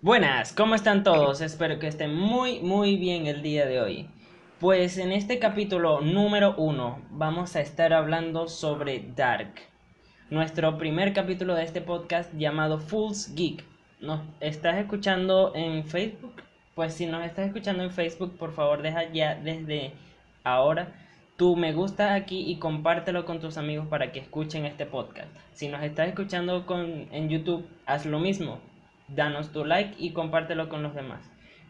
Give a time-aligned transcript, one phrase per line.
[0.00, 1.40] Buenas, ¿cómo están todos?
[1.40, 4.08] Espero que estén muy, muy bien el día de hoy.
[4.60, 9.54] Pues en este capítulo número uno vamos a estar hablando sobre Dark.
[10.30, 13.64] Nuestro primer capítulo de este podcast llamado Fools Geek.
[14.00, 16.44] ¿Nos estás escuchando en Facebook?
[16.76, 19.94] Pues si nos estás escuchando en Facebook, por favor deja ya desde
[20.44, 20.92] ahora
[21.36, 25.28] tu me gusta aquí y compártelo con tus amigos para que escuchen este podcast.
[25.54, 28.60] Si nos estás escuchando con, en YouTube, haz lo mismo
[29.08, 31.20] danos tu like y compártelo con los demás.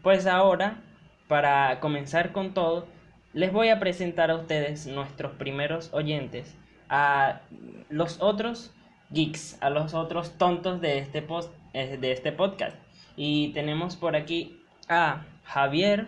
[0.01, 0.81] Pues ahora,
[1.27, 2.87] para comenzar con todo,
[3.33, 6.55] les voy a presentar a ustedes nuestros primeros oyentes,
[6.89, 7.41] a
[7.89, 8.73] los otros
[9.11, 12.77] geeks, a los otros tontos de este, post, eh, de este podcast.
[13.15, 16.07] Y tenemos por aquí a Javier.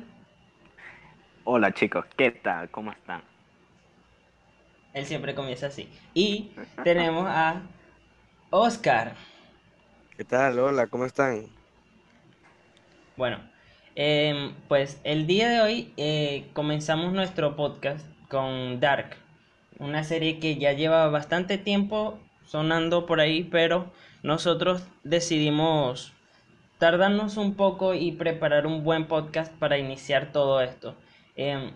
[1.44, 2.70] Hola chicos, ¿qué tal?
[2.70, 3.22] ¿Cómo están?
[4.94, 5.90] Él siempre comienza así.
[6.14, 6.52] Y
[6.84, 7.62] tenemos a
[8.50, 9.14] Oscar.
[10.18, 10.60] ¿Qué tal?
[10.60, 11.46] Hola, ¿cómo están?
[13.16, 13.40] Bueno,
[13.96, 19.16] em, pues el día de hoy eh, comenzamos nuestro podcast con Dark,
[19.80, 26.14] una serie que ya lleva bastante tiempo sonando por ahí, pero nosotros decidimos
[26.78, 30.96] tardarnos un poco y preparar un buen podcast para iniciar todo esto.
[31.36, 31.72] Em,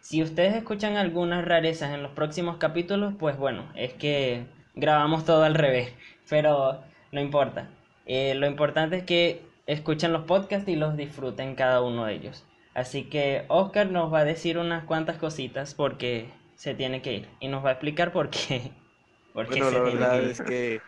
[0.00, 5.42] si ustedes escuchan algunas rarezas en los próximos capítulos, pues bueno, es que grabamos todo
[5.42, 5.92] al revés,
[6.28, 7.68] pero no importa.
[8.12, 12.44] Eh, lo importante es que escuchen los podcasts y los disfruten cada uno de ellos.
[12.74, 17.28] Así que Oscar nos va a decir unas cuantas cositas porque se tiene que ir
[17.38, 18.72] y nos va a explicar por qué.
[19.34, 20.80] bueno, la verdad es que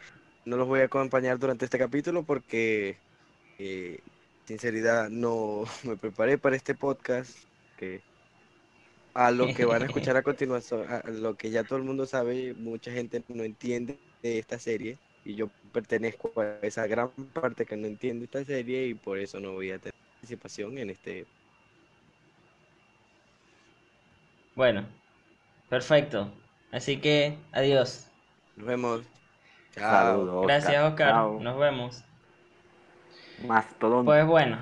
[0.44, 2.96] no los voy a acompañar durante este capítulo porque,
[3.60, 4.00] eh,
[4.44, 7.38] sinceridad, no me preparé para este podcast.
[7.76, 8.02] Que
[9.14, 12.04] a lo que van a escuchar a continuación, a lo que ya todo el mundo
[12.04, 17.66] sabe, mucha gente no entiende de esta serie y yo pertenezco a esa gran parte
[17.66, 21.26] que no entiende esta serie y por eso no voy a tener participación en este.
[24.54, 24.84] Bueno,
[25.68, 26.30] perfecto.
[26.70, 28.06] Así que adiós.
[28.56, 29.02] Nos vemos.
[29.74, 30.42] Chao.
[30.42, 31.14] Gracias, Oscar.
[31.40, 32.04] Nos vemos.
[33.46, 34.04] Más todo.
[34.04, 34.58] Pues bueno.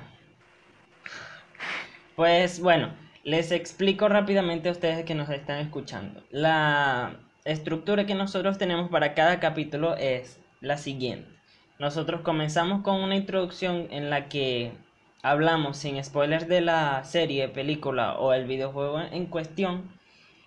[2.15, 6.23] Pues bueno, les explico rápidamente a ustedes que nos están escuchando.
[6.29, 11.29] La estructura que nosotros tenemos para cada capítulo es la siguiente.
[11.79, 14.71] Nosotros comenzamos con una introducción en la que
[15.23, 19.91] hablamos sin spoilers de la serie, película o el videojuego en cuestión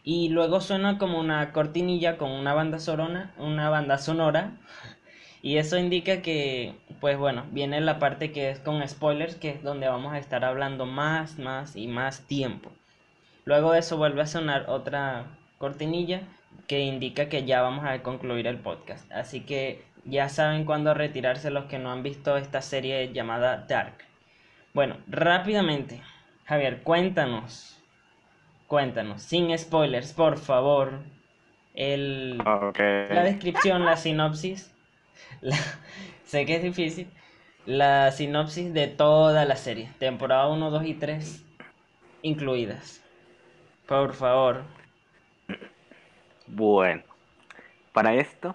[0.05, 4.53] y luego suena como una cortinilla con una banda sonora, una banda sonora
[5.43, 9.63] y eso indica que pues bueno, viene la parte que es con spoilers, que es
[9.63, 12.71] donde vamos a estar hablando más, más y más tiempo.
[13.45, 15.27] Luego de eso vuelve a sonar otra
[15.59, 16.23] cortinilla
[16.67, 19.11] que indica que ya vamos a concluir el podcast.
[19.13, 24.05] Así que ya saben cuándo retirarse los que no han visto esta serie llamada Dark.
[24.73, 26.03] Bueno, rápidamente,
[26.45, 27.81] Javier, cuéntanos,
[28.67, 31.01] cuéntanos, sin spoilers, por favor,
[31.75, 34.75] el, la descripción, la sinopsis,
[36.25, 37.09] sé que es difícil,
[37.67, 41.45] la sinopsis de toda la serie, temporada 1, 2 y 3
[42.23, 43.03] incluidas.
[43.87, 44.63] Por favor.
[46.47, 47.03] Bueno,
[47.93, 48.55] para esto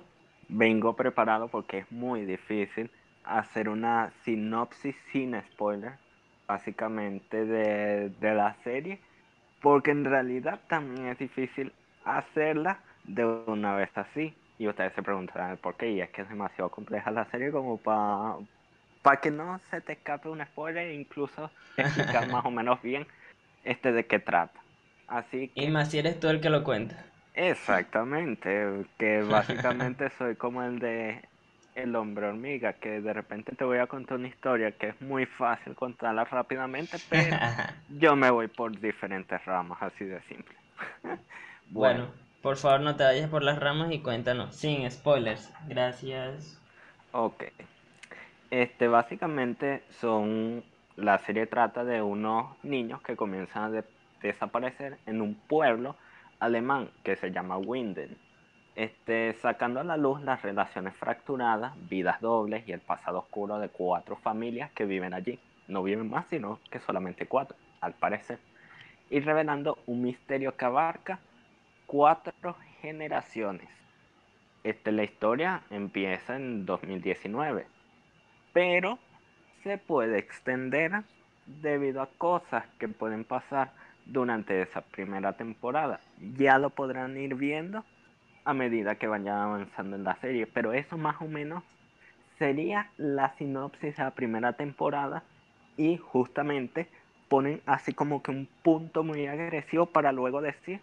[0.50, 2.92] vengo preparado porque es muy difícil
[3.24, 5.94] hacer una sinopsis sin spoiler,
[6.48, 9.00] básicamente de, la serie,
[9.62, 11.72] porque en realidad también es difícil
[12.04, 14.34] hacerla de una vez así.
[14.58, 17.78] Y ustedes se preguntarán por qué, y es que es demasiado compleja la serie como
[17.78, 18.36] para
[19.02, 23.08] para que no se te escape un spoiler e incluso explicar más o menos bien
[23.64, 24.60] este de qué trata.
[25.08, 25.64] Así que...
[25.64, 27.06] Y más si eres tú el que lo cuenta.
[27.40, 31.22] Exactamente, que básicamente soy como el de
[31.74, 35.26] el hombre hormiga, que de repente te voy a contar una historia que es muy
[35.26, 37.38] fácil contarla rápidamente, pero
[37.90, 40.54] yo me voy por diferentes ramas, así de simple.
[41.70, 42.12] bueno.
[42.42, 46.62] por favor no te vayas por las ramas y cuéntanos, sin spoilers, gracias.
[47.14, 47.46] Ok,
[48.52, 50.62] este básicamente son,
[50.98, 53.84] la serie trata de unos niños que comienzan a
[54.22, 55.96] desaparecer en un pueblo
[56.40, 58.18] alemán que se llama Winden,
[58.76, 63.70] este, sacando a la luz las relaciones fracturadas, vidas dobles y el pasado oscuro de
[63.70, 65.40] cuatro familias que viven allí.
[65.68, 68.40] No viven más, sino que solamente cuatro, al parecer.
[69.10, 71.20] Y revelando un misterio que abarca
[71.86, 73.68] cuatro generaciones.
[74.64, 77.68] Este, la historia empieza en 2019,
[78.54, 79.00] pero
[79.64, 81.04] se puede extender
[81.46, 83.72] debido a cosas que pueden pasar
[84.12, 86.00] durante esa primera temporada.
[86.38, 87.86] Ya lo podrán ir viendo
[88.44, 91.64] a medida que vayan avanzando en la serie, pero eso más o menos
[92.38, 95.24] sería la sinopsis de la primera temporada
[95.78, 96.88] y justamente
[97.28, 100.82] ponen así como que un punto muy agresivo para luego decir,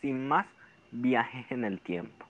[0.00, 0.46] sin más,
[0.90, 2.26] viajes en el tiempo.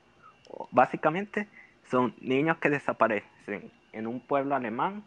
[0.73, 1.47] Básicamente
[1.91, 5.05] son niños que desaparecen en un pueblo alemán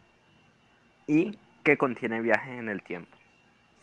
[1.06, 3.16] y que contiene viajes en el tiempo.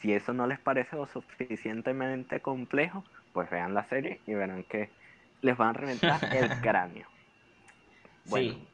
[0.02, 3.04] Si eso no les parece lo suficientemente complejo,
[3.34, 4.90] pues vean la serie y verán que
[5.42, 7.08] les van a reventar el cráneo.
[8.26, 8.68] Sí,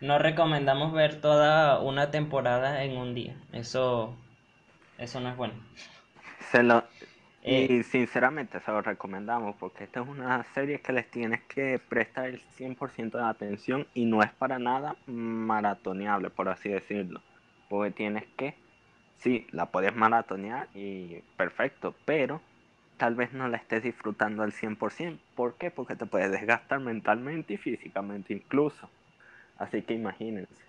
[0.00, 3.36] no recomendamos ver toda una temporada en un día.
[3.52, 4.16] Eso,
[4.98, 5.54] eso no es bueno.
[7.42, 11.78] y eh, sinceramente se lo recomendamos porque esta es una serie que les tienes que
[11.88, 17.20] prestar el 100% de atención y no es para nada maratoneable, por así decirlo.
[17.68, 18.54] Porque tienes que
[19.24, 22.40] sí, la puedes maratonear y perfecto, pero
[22.98, 25.18] tal vez no la estés disfrutando al 100%.
[25.34, 25.70] ¿Por qué?
[25.70, 28.88] Porque te puedes desgastar mentalmente y físicamente incluso.
[29.58, 30.62] Así que imagínense.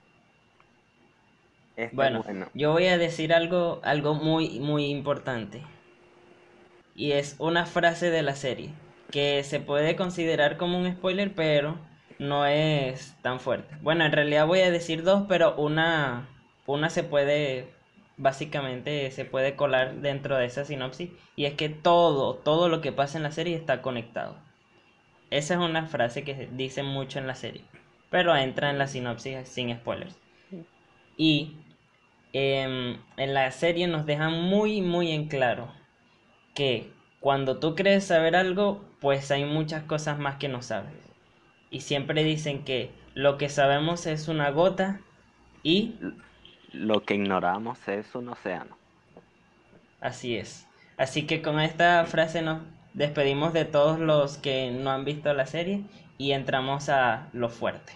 [1.91, 2.23] bueno,
[2.53, 5.61] yo voy a decir algo, algo muy, muy importante.
[6.95, 8.69] Y es una frase de la serie,
[9.11, 11.77] que se puede considerar como un spoiler, pero
[12.19, 13.75] no es tan fuerte.
[13.81, 16.29] Bueno, en realidad voy a decir dos, pero una,
[16.65, 17.75] una se puede
[18.17, 22.91] básicamente se puede colar dentro de esa sinopsis y es que todo, todo lo que
[22.91, 24.38] pasa en la serie está conectado.
[25.31, 27.62] Esa es una frase que dice mucho en la serie,
[28.09, 30.15] pero entra en la sinopsis sin spoilers.
[31.17, 31.57] Y
[32.33, 35.71] em, en la serie nos dejan muy, muy en claro
[36.53, 40.94] que cuando tú crees saber algo, pues hay muchas cosas más que no sabes.
[41.71, 45.01] Y siempre dicen que lo que sabemos es una gota
[45.63, 45.95] y
[46.75, 48.77] lo que ignoramos es un océano.
[50.01, 50.68] Así es.
[50.98, 52.62] Así que con esta frase nos
[52.94, 55.83] despedimos de todos los que no han visto la serie
[56.18, 57.94] y entramos a lo fuerte.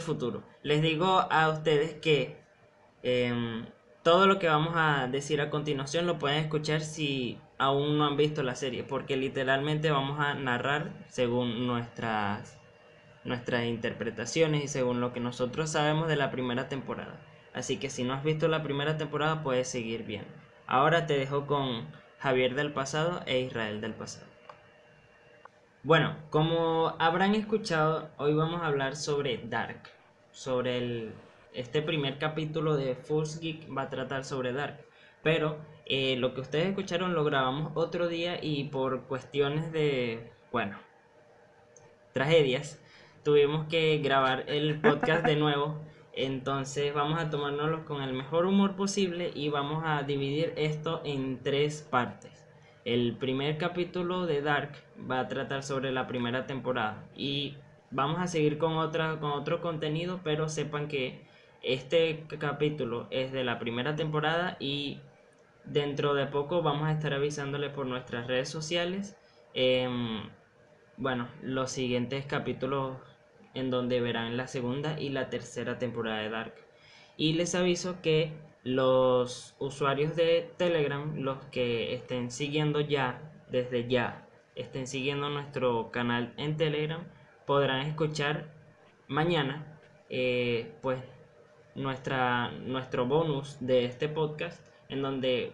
[0.00, 0.42] Futuro.
[0.62, 2.36] Les digo a ustedes que
[3.02, 3.66] em,
[4.02, 8.16] todo lo que vamos a decir a continuación lo pueden escuchar si aún no han
[8.16, 12.58] visto la serie, porque literalmente vamos a narrar según nuestras,
[13.24, 17.20] nuestras interpretaciones y según lo que nosotros sabemos de la primera temporada.
[17.52, 20.24] Así que si no has visto la primera temporada puedes seguir bien.
[20.66, 24.27] Ahora te dejo con Javier del pasado e Israel del pasado.
[25.84, 29.88] Bueno, como habrán escuchado, hoy vamos a hablar sobre Dark,
[30.32, 31.12] sobre el,
[31.54, 34.84] este primer capítulo de False Geek va a tratar sobre Dark,
[35.22, 40.76] pero eh, lo que ustedes escucharon lo grabamos otro día y por cuestiones de, bueno,
[42.12, 42.82] tragedias,
[43.22, 45.80] tuvimos que grabar el podcast de nuevo.
[46.12, 51.40] Entonces vamos a tomárnoslo con el mejor humor posible y vamos a dividir esto en
[51.40, 52.37] tres partes.
[52.88, 57.58] El primer capítulo de Dark va a tratar sobre la primera temporada y
[57.90, 61.20] vamos a seguir con, otra, con otro contenido, pero sepan que
[61.62, 65.00] este capítulo es de la primera temporada y
[65.66, 69.18] dentro de poco vamos a estar avisándole por nuestras redes sociales.
[69.52, 70.22] Em,
[70.96, 72.96] bueno, los siguientes capítulos
[73.52, 76.54] en donde verán la segunda y la tercera temporada de Dark.
[77.18, 78.32] Y les aviso que
[78.64, 86.34] los usuarios de Telegram, los que estén siguiendo ya, desde ya, estén siguiendo nuestro canal
[86.36, 87.02] en Telegram,
[87.46, 88.52] podrán escuchar
[89.06, 89.78] mañana,
[90.10, 91.00] eh, pues,
[91.74, 95.52] nuestra, nuestro bonus de este podcast, en donde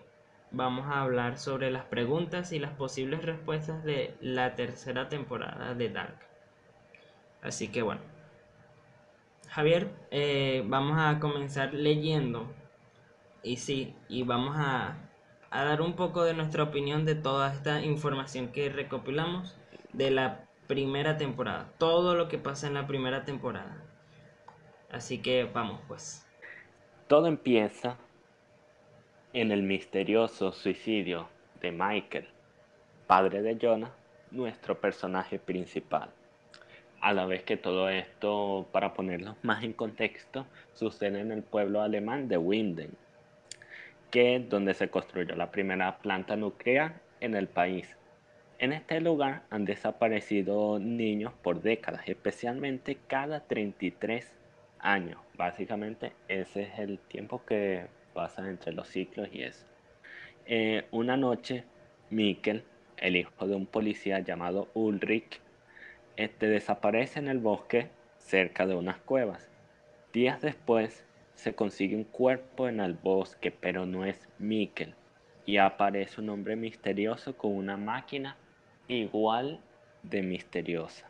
[0.50, 5.90] vamos a hablar sobre las preguntas y las posibles respuestas de la tercera temporada de
[5.90, 6.18] Dark.
[7.42, 8.00] Así que bueno.
[9.50, 12.52] Javier, eh, vamos a comenzar leyendo
[13.44, 14.96] y sí, y vamos a,
[15.50, 19.56] dar un poco de nuestra opinión de toda esta información que recopilamos
[19.92, 21.70] de la primera temporada.
[21.78, 23.84] Todo lo que pasa en la primera temporada.
[24.90, 26.26] Así que vamos pues.
[27.06, 27.98] Todo empieza
[29.32, 31.28] en el misterioso suicidio
[31.60, 32.26] de Michael,
[33.06, 33.92] padre de Jonah,
[34.30, 36.10] nuestro personaje principal.
[37.00, 41.82] a la vez que todo esto, para ponerlo más en contexto, sucede en el pueblo
[41.82, 42.96] alemán de Winden,
[44.14, 47.96] que es donde se construyó la primera planta nuclear en el país.
[48.60, 54.32] En este lugar han desaparecido niños por décadas, especialmente cada 33
[54.78, 55.20] años.
[55.36, 59.66] Básicamente ese es el tiempo que pasa entre los ciclos y eso.
[60.46, 61.64] Eh, una noche,
[62.10, 62.62] Mikkel,
[62.98, 65.40] el hijo de un policía llamado Ulrich,
[66.14, 69.50] este desaparece en el bosque cerca de unas cuevas.
[70.12, 74.94] Días después se consigue un cuerpo en el bosque, pero no es Mikkel.
[75.46, 78.36] Y aparece un hombre misterioso con una máquina
[78.88, 79.60] igual
[80.02, 81.08] de misteriosa.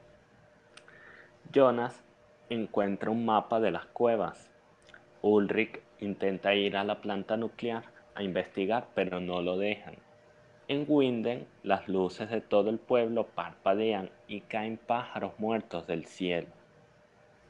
[1.53, 2.03] Jonas
[2.51, 4.51] encuentra un mapa de las cuevas.
[5.23, 9.97] Ulrich intenta ir a la planta nuclear a investigar, pero no lo dejan.
[10.67, 16.49] En Winden, las luces de todo el pueblo parpadean y caen pájaros muertos del cielo.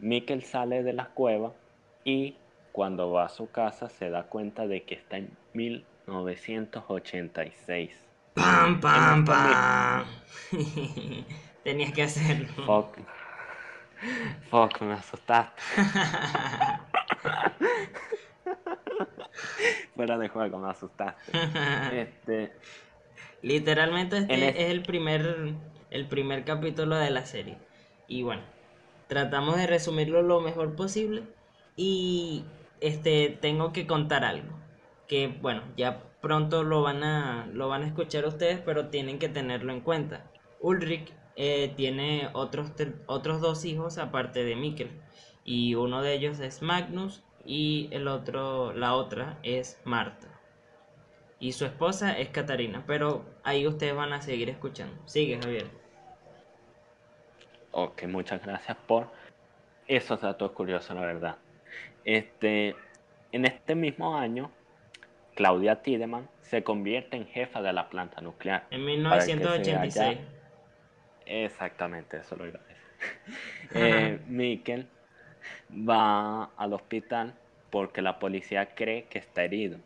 [0.01, 1.53] Mikkel sale de la cueva
[2.05, 2.35] y
[2.75, 7.93] cuando va a su casa se da cuenta de que está en 1986.
[8.35, 10.05] ¡Pam, pam, pam!
[11.63, 12.49] Tenías que hacerlo.
[12.67, 12.99] Fuck.
[14.51, 15.63] Fuck, me asustaste.
[19.95, 21.31] Fuera de juego, me asustaste.
[21.93, 22.53] Este,
[23.41, 25.55] Literalmente este es el primer,
[25.91, 27.57] el primer capítulo de la serie.
[28.09, 28.43] Y bueno,
[29.07, 31.23] tratamos de resumirlo lo mejor posible.
[31.77, 32.45] Y
[32.85, 34.59] este tengo que contar algo.
[35.09, 39.29] Que bueno, ya pronto lo van a, lo van a escuchar ustedes, pero tienen que
[39.29, 40.31] tenerlo en cuenta.
[40.61, 42.73] Ulrich eh, tiene otros,
[43.07, 44.91] otros dos hijos aparte de Mikkel.
[45.45, 50.29] Y uno de ellos es Magnus y el otro, la otra es Marta.
[51.39, 54.97] Y su esposa es Catarina, pero ahí ustedes van a seguir escuchando.
[55.07, 55.67] Sigue, Javier.
[57.73, 59.09] Ok, muchas gracias por
[59.87, 61.37] esos datos curiosos, la verdad.
[62.05, 62.77] Este,
[63.33, 64.51] en este mismo año,
[65.35, 68.67] Claudia Tiedemann se convierte en jefa de la planta nuclear.
[68.71, 70.19] En 1986.
[71.27, 72.85] Exactamente, eso lo iba a decir.
[73.75, 74.87] eh, Mikkel
[75.71, 77.35] va al hospital
[77.71, 79.79] porque la policía cree que está herido.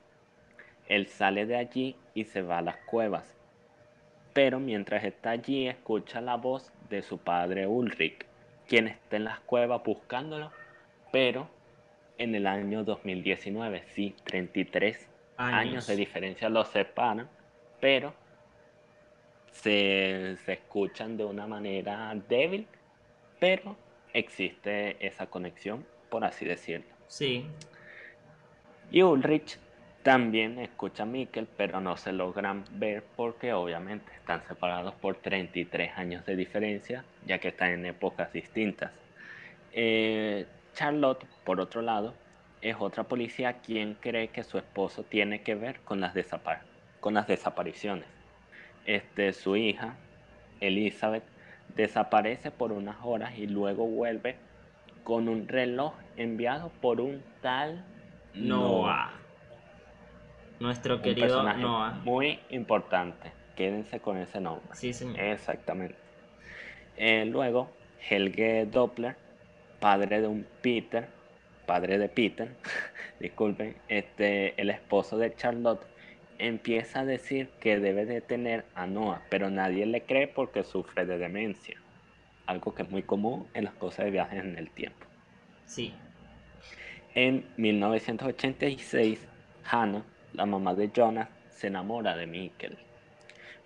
[0.88, 3.34] Él sale de allí y se va a las cuevas.
[4.32, 8.26] Pero mientras está allí escucha la voz de su padre Ulrich,
[8.66, 10.52] quien está en las cuevas buscándolo,
[11.12, 11.48] pero
[12.18, 17.28] en el año 2019, sí, 33 años, de diferencia los separan,
[17.80, 18.12] pero
[19.52, 22.66] se, se escuchan de una manera débil,
[23.38, 23.76] pero
[24.12, 26.86] existe esa conexión, por así decirlo.
[27.06, 27.46] Sí.
[28.90, 29.58] Y Ulrich
[30.02, 35.96] también escucha a Mikkel, pero no se logran ver porque obviamente están separados por 33
[35.96, 38.92] años de diferencia, ya que están en épocas distintas.
[39.72, 40.46] Eh,
[40.78, 42.14] Charlotte, por otro lado,
[42.60, 46.14] es otra policía quien cree que su esposo tiene que ver con las,
[47.00, 48.06] con las desapariciones.
[48.86, 49.96] Este, su hija,
[50.60, 51.24] Elizabeth,
[51.74, 54.36] desaparece por unas horas y luego vuelve
[55.02, 57.84] con un reloj enviado por un tal
[58.34, 59.10] Noah.
[60.60, 61.94] Nuestro querido Noah.
[62.04, 63.32] Muy importante.
[63.56, 64.68] Quédense con ese nombre.
[64.74, 65.18] Sí, señor.
[65.18, 65.96] Exactamente.
[66.96, 67.68] Eh, luego,
[68.08, 69.16] Helge Doppler,
[69.80, 71.08] padre de un Peter,
[71.66, 72.48] padre de Peter,
[73.20, 75.84] disculpen, este, el esposo de Charlotte,
[76.38, 81.18] empieza a decir que debe detener a Noah, pero nadie le cree porque sufre de
[81.18, 81.76] demencia.
[82.46, 85.06] Algo que es muy común en las cosas de viajes en el tiempo.
[85.66, 85.92] Sí.
[87.14, 89.26] En 1986,
[89.64, 92.78] Hannah la mamá de Jonas se enamora de Mikkel,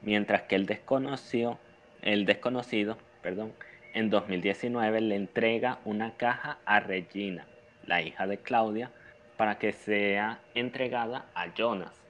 [0.00, 1.58] mientras que el desconocido,
[2.00, 3.52] el desconocido perdón,
[3.94, 7.46] en 2019 le entrega una caja a Regina,
[7.86, 8.90] la hija de Claudia,
[9.36, 12.00] para que sea entregada a Jonas.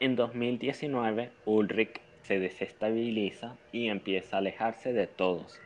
[0.00, 5.60] En 2019, Ulrich se desestabiliza y empieza a alejarse de todos,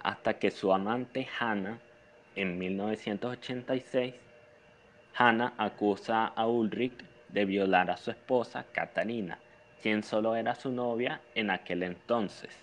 [0.00, 1.78] hasta que su amante Hannah,
[2.36, 4.14] en 1986,
[5.16, 9.38] Hannah acusa a Ulrich de violar a su esposa Catalina,
[9.82, 12.56] quien solo era su novia en aquel entonces.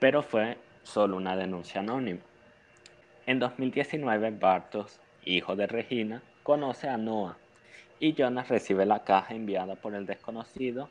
[0.00, 2.20] Pero fue solo una denuncia anónima.
[3.26, 7.36] En 2019, Bartos, hijo de Regina, conoce a Noah
[8.00, 10.88] y Jonas recibe la caja enviada por el desconocido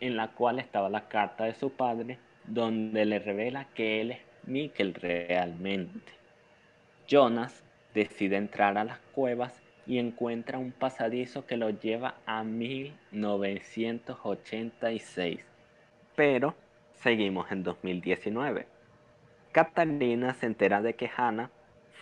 [0.00, 4.18] en la cual estaba la carta de su padre donde le revela que él es
[4.44, 6.12] Mikkel realmente.
[7.06, 7.62] Jonas
[7.94, 15.40] decide entrar a las cuevas y encuentra un pasadizo que lo lleva a 1986.
[16.14, 16.54] Pero
[16.94, 18.66] seguimos en 2019.
[19.52, 21.50] Katarina se entera de que Hannah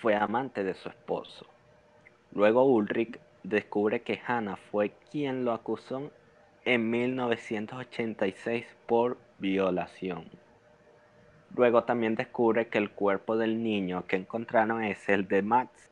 [0.00, 1.47] fue amante de su esposo.
[2.33, 6.12] Luego Ulrich descubre que Hannah fue quien lo acusó
[6.64, 10.26] en 1986 por violación.
[11.57, 15.90] Luego también descubre que el cuerpo del niño que encontraron es el de Mats.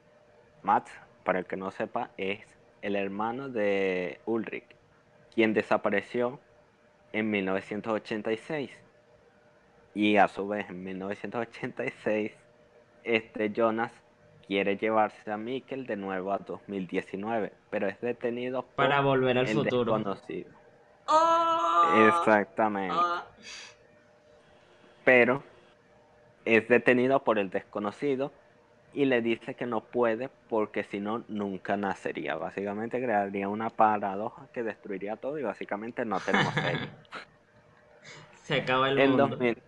[0.63, 0.93] Mats,
[1.25, 2.39] para el que no sepa, es
[2.83, 4.77] el hermano de Ulrich,
[5.35, 6.39] quien desapareció
[7.13, 8.71] en 1986.
[9.95, 12.33] Y a su vez, en 1986,
[13.05, 13.93] este Jonas
[14.47, 19.55] quiere llevarse a Mikkel de nuevo a 2019, pero es detenido para volver al el
[19.55, 19.95] futuro.
[19.95, 20.51] desconocido.
[21.07, 22.09] ¡Oh!
[22.09, 22.97] Exactamente.
[22.99, 23.27] Ah.
[25.05, 25.43] Pero
[26.45, 28.33] es detenido por el desconocido
[28.95, 32.37] y le dice que no puede porque si no nunca nacería.
[32.37, 36.89] Básicamente crearía una paradoja que destruiría todo y básicamente no tenemos serie.
[38.45, 39.29] Se acaba el en mundo.
[39.29, 39.63] 2000.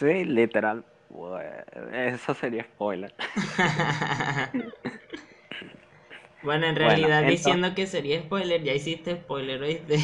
[0.00, 0.82] Sí, literal.
[1.10, 1.44] Bueno,
[1.92, 3.12] eso sería spoiler.
[6.42, 9.96] bueno, en Bueno, realidad entonces- diciendo que sería spoiler, ya hiciste spoiler, ¿oíste?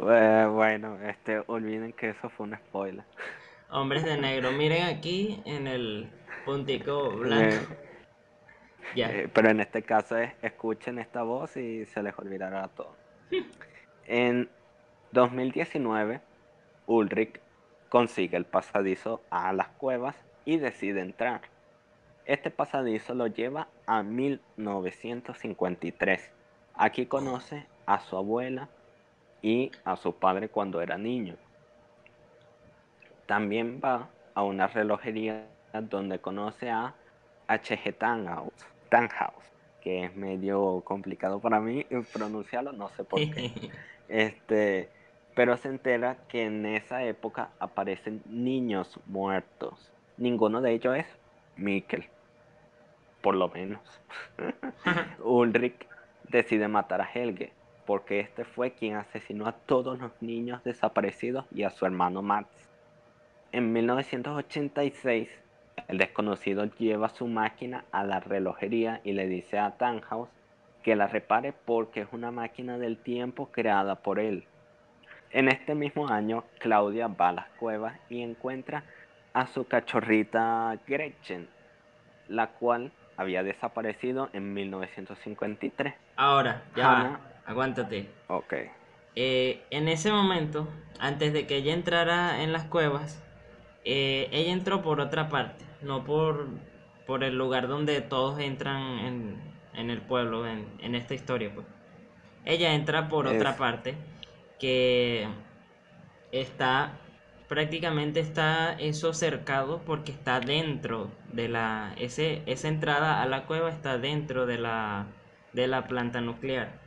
[0.00, 3.04] Eh, Bueno, este, olviden que eso fue un spoiler.
[3.70, 6.08] Hombres de negro, miren aquí en el
[6.44, 7.66] puntico blanco.
[8.94, 9.10] Ya.
[9.10, 12.94] Eh, pero en este caso es escuchen esta voz y se les olvidará todo.
[14.06, 14.48] En
[15.12, 16.20] 2019,
[16.86, 17.40] Ulrich
[17.90, 20.16] consigue el pasadizo a las cuevas
[20.46, 21.42] y decide entrar.
[22.24, 26.32] Este pasadizo lo lleva a 1953.
[26.74, 28.70] Aquí conoce a su abuela
[29.42, 31.36] y a su padre cuando era niño.
[33.26, 36.94] También va a una relojería donde conoce a
[37.48, 37.98] H.G.
[37.98, 38.54] Tannhaus,
[38.88, 39.44] Tannhaus,
[39.80, 43.50] que es medio complicado para mí pronunciarlo, no sé por qué.
[44.10, 44.90] Este,
[45.34, 49.92] pero se entera que en esa época aparecen niños muertos.
[50.16, 51.06] Ninguno de ellos es
[51.56, 52.04] Mikkel,
[53.20, 53.80] por lo menos.
[55.24, 55.86] Ulrich
[56.28, 57.52] decide matar a Helge,
[57.86, 62.68] porque este fue quien asesinó a todos los niños desaparecidos y a su hermano Mats.
[63.52, 65.28] En 1986,
[65.88, 70.28] el desconocido lleva su máquina a la relojería y le dice a Tannhaus
[70.82, 74.44] que la repare porque es una máquina del tiempo creada por él.
[75.32, 78.82] En este mismo año, Claudia va a las cuevas y encuentra
[79.32, 81.48] a su cachorrita Gretchen,
[82.28, 85.94] la cual había desaparecido en 1953.
[86.16, 88.10] Ahora, ya va, aguántate.
[88.26, 88.54] Ok.
[89.14, 93.22] Eh, en ese momento, antes de que ella entrara en las cuevas,
[93.84, 96.48] eh, ella entró por otra parte, no por,
[97.06, 99.36] por el lugar donde todos entran en,
[99.74, 101.52] en el pueblo, en, en esta historia.
[101.54, 101.66] Pues.
[102.44, 103.94] Ella entra por otra parte
[104.60, 105.26] que
[106.32, 106.98] está
[107.48, 113.70] prácticamente está eso cercado porque está dentro de la ese, esa entrada a la cueva
[113.70, 115.08] está dentro de la
[115.52, 116.78] de la planta nuclear.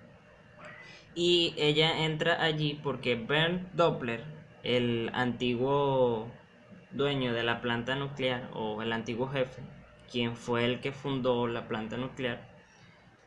[1.16, 4.24] Y ella entra allí porque Bernd Doppler,
[4.64, 6.32] el antiguo
[6.92, 9.62] dueño de la planta nuclear o el antiguo jefe,
[10.12, 12.48] quien fue el que fundó la planta nuclear,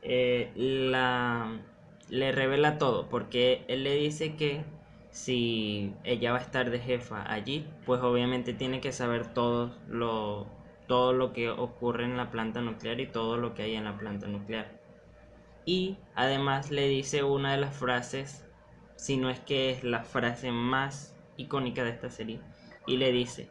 [0.02, 1.59] eh, la,
[2.08, 4.64] le revela todo porque él le dice que
[5.10, 10.46] si ella va a estar de jefa allí, pues obviamente tiene que saber todo lo,
[10.86, 13.96] todo lo que ocurre en la planta nuclear y todo lo que hay en la
[13.96, 14.70] planta nuclear.
[15.64, 18.44] Y además le dice una de las frases,
[18.96, 22.40] si no es que es la frase más icónica de esta serie,
[22.86, 23.48] y le dice,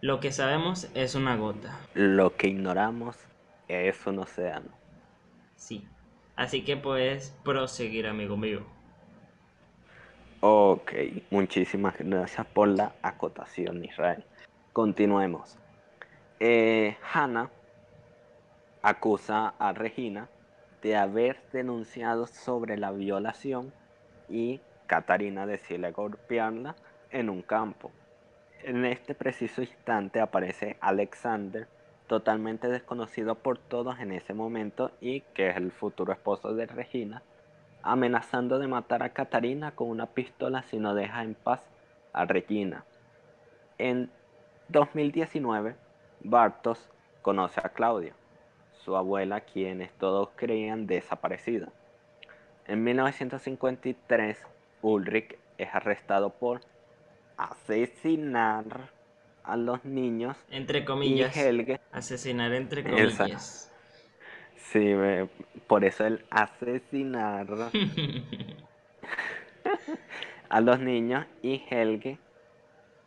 [0.00, 1.78] lo que sabemos es una gota.
[1.94, 3.16] Lo que ignoramos
[3.68, 4.70] es un océano.
[5.56, 5.86] Sí.
[6.38, 8.60] Así que puedes proseguir, amigo mío.
[10.38, 10.92] Ok,
[11.30, 14.24] muchísimas gracias por la acotación, Israel.
[14.72, 15.58] Continuemos.
[16.38, 17.50] Eh, Hannah
[18.82, 20.28] acusa a Regina
[20.80, 23.72] de haber denunciado sobre la violación
[24.28, 26.76] y Katarina decide golpearla
[27.10, 27.90] en un campo.
[28.62, 31.66] En este preciso instante aparece Alexander,
[32.08, 37.22] totalmente desconocido por todos en ese momento y que es el futuro esposo de Regina,
[37.82, 41.62] amenazando de matar a Katarina con una pistola si no deja en paz
[42.12, 42.84] a Regina.
[43.78, 44.10] En
[44.68, 45.76] 2019,
[46.20, 46.90] Bartos
[47.22, 48.14] conoce a Claudia,
[48.84, 51.68] su abuela, quienes todos creían desaparecida.
[52.66, 54.44] En 1953,
[54.82, 56.60] Ulrich es arrestado por
[57.36, 58.97] asesinar
[59.48, 61.36] a los niños Entre y comillas.
[61.36, 63.72] Helge Asesinar entre comillas.
[64.56, 64.92] Sí,
[65.66, 67.46] por eso el asesinar
[70.48, 72.18] a los niños y Helge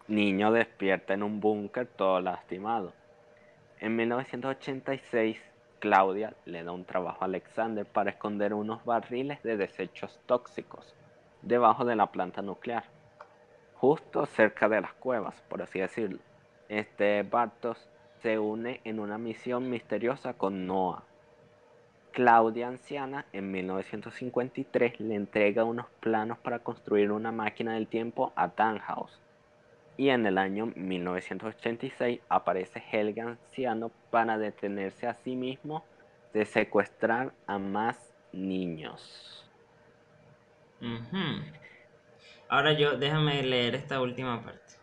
[0.07, 2.93] niño despierta en un búnker todo lastimado.
[3.79, 5.37] En 1986,
[5.79, 10.95] Claudia le da un trabajo a Alexander para esconder unos barriles de desechos tóxicos
[11.41, 12.83] debajo de la planta nuclear,
[13.75, 16.19] justo cerca de las cuevas, por así decirlo.
[16.71, 17.89] Este Bartos
[18.21, 21.03] se une en una misión misteriosa con Noah.
[22.13, 28.51] Claudia anciana en 1953 le entrega unos planos para construir una máquina del tiempo a
[28.51, 29.19] Tannhaus.
[29.97, 35.83] Y en el año 1986 aparece Helge anciano para detenerse a sí mismo
[36.33, 39.45] de secuestrar a más niños.
[42.47, 44.80] Ahora yo, déjame leer esta última parte.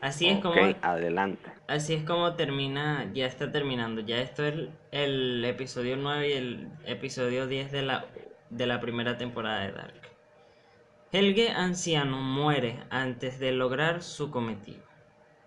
[0.00, 0.54] Así es como.
[0.82, 1.50] adelante.
[1.68, 4.00] Así es como termina, ya está terminando.
[4.00, 8.06] Ya esto es el, episodio 9 y el episodio 10 de la,
[8.48, 10.00] de la primera temporada de Dark.
[11.12, 14.82] Helge anciano muere antes de lograr su cometido.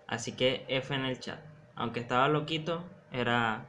[0.06, 1.40] Así que F en el chat.
[1.74, 3.66] Aunque estaba loquito, era.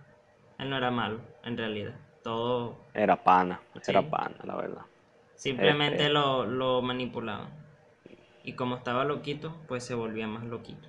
[0.59, 1.95] Él no era malo, en realidad.
[2.23, 2.77] Todo.
[2.93, 4.81] Era pana, era pana, la verdad.
[5.35, 7.64] Simplemente este lo, lo manipulaban.
[8.45, 10.87] Y como estaba loquito, pues se volvía más loquito.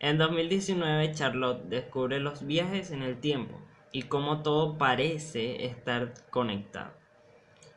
[0.00, 3.60] En 2019, Charlotte descubre los viajes en el tiempo
[3.92, 6.90] y cómo todo parece estar conectado.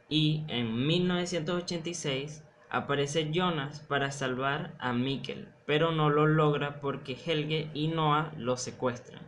[0.10, 7.70] Y en 1986 aparece Jonas para salvar a Mikkel, pero no lo logra porque Helge
[7.76, 9.22] y Noah lo secuestran.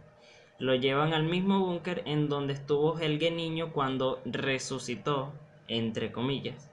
[0.57, 5.33] Lo llevan al mismo búnker en donde estuvo Helge niño cuando resucitó,
[5.67, 6.71] entre comillas.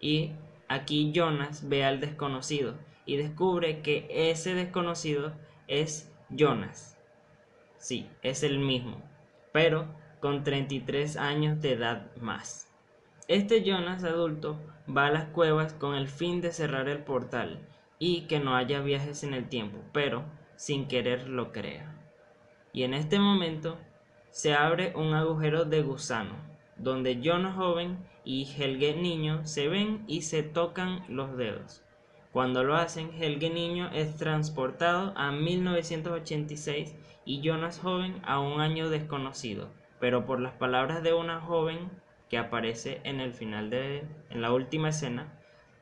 [0.00, 0.32] Y
[0.68, 2.74] aquí Jonas ve al desconocido
[3.06, 5.32] y descubre que ese desconocido
[5.66, 6.96] es Jonas.
[7.78, 9.00] Sí, es el mismo,
[9.52, 9.86] pero
[10.20, 12.68] con 33 años de edad más.
[13.28, 14.58] Este Jonas adulto
[14.88, 17.58] va a las cuevas con el fin de cerrar el portal
[17.98, 20.24] y que no haya viajes en el tiempo, pero
[20.56, 21.94] sin querer lo crea.
[22.72, 23.78] Y en este momento
[24.30, 26.36] se abre un agujero de gusano,
[26.78, 31.82] donde Jonas joven y Helge niño se ven y se tocan los dedos.
[32.32, 38.90] Cuando lo hacen, Helge niño es transportado a 1986 y Jonas joven a un año
[38.90, 41.90] desconocido, pero por las palabras de una joven
[42.28, 45.32] que aparece en el final de en la última escena,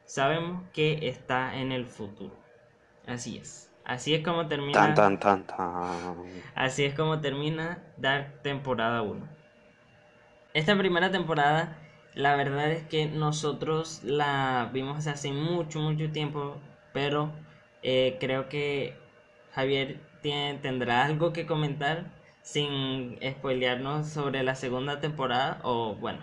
[0.05, 2.35] sabemos que está en el futuro.
[3.07, 3.73] Así es.
[3.85, 4.73] Así es como termina.
[6.55, 9.29] Así es como termina Dark temporada 1.
[10.57, 11.77] Esta primera temporada
[12.15, 16.57] la verdad es que nosotros la vimos hace mucho, mucho tiempo,
[16.95, 17.31] pero
[17.83, 18.95] eh, creo que
[19.53, 22.05] Javier tiene, tendrá algo que comentar
[22.41, 26.21] sin spoilearnos sobre la segunda temporada o bueno,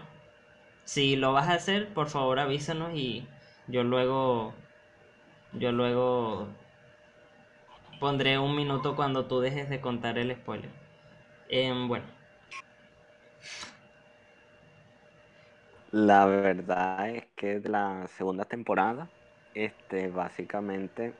[0.84, 3.28] si lo vas a hacer, por favor avísanos y
[3.68, 4.56] yo luego
[5.54, 6.48] yo luego
[8.00, 10.72] pondré un minuto cuando tú dejes de contar el spoiler.
[11.50, 12.13] Em, bueno.
[15.94, 19.10] La verdad es que la segunda temporada,
[19.54, 21.14] este, básicamente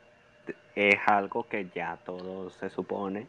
[0.74, 3.28] es algo que ya todo se supone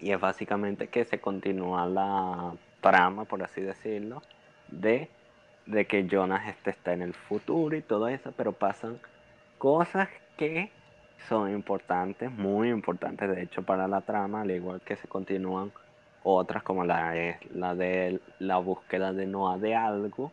[0.00, 4.22] y es básicamente que se continúa la trama, por así decirlo,
[4.68, 5.10] de,
[5.66, 8.98] de que Jonas este está en el futuro y todo eso, pero pasan
[9.58, 10.70] cosas que
[11.28, 15.72] son importantes, muy importantes de hecho para la trama, al igual que se continúan
[16.22, 20.32] otras como la, la de la búsqueda de Noah de algo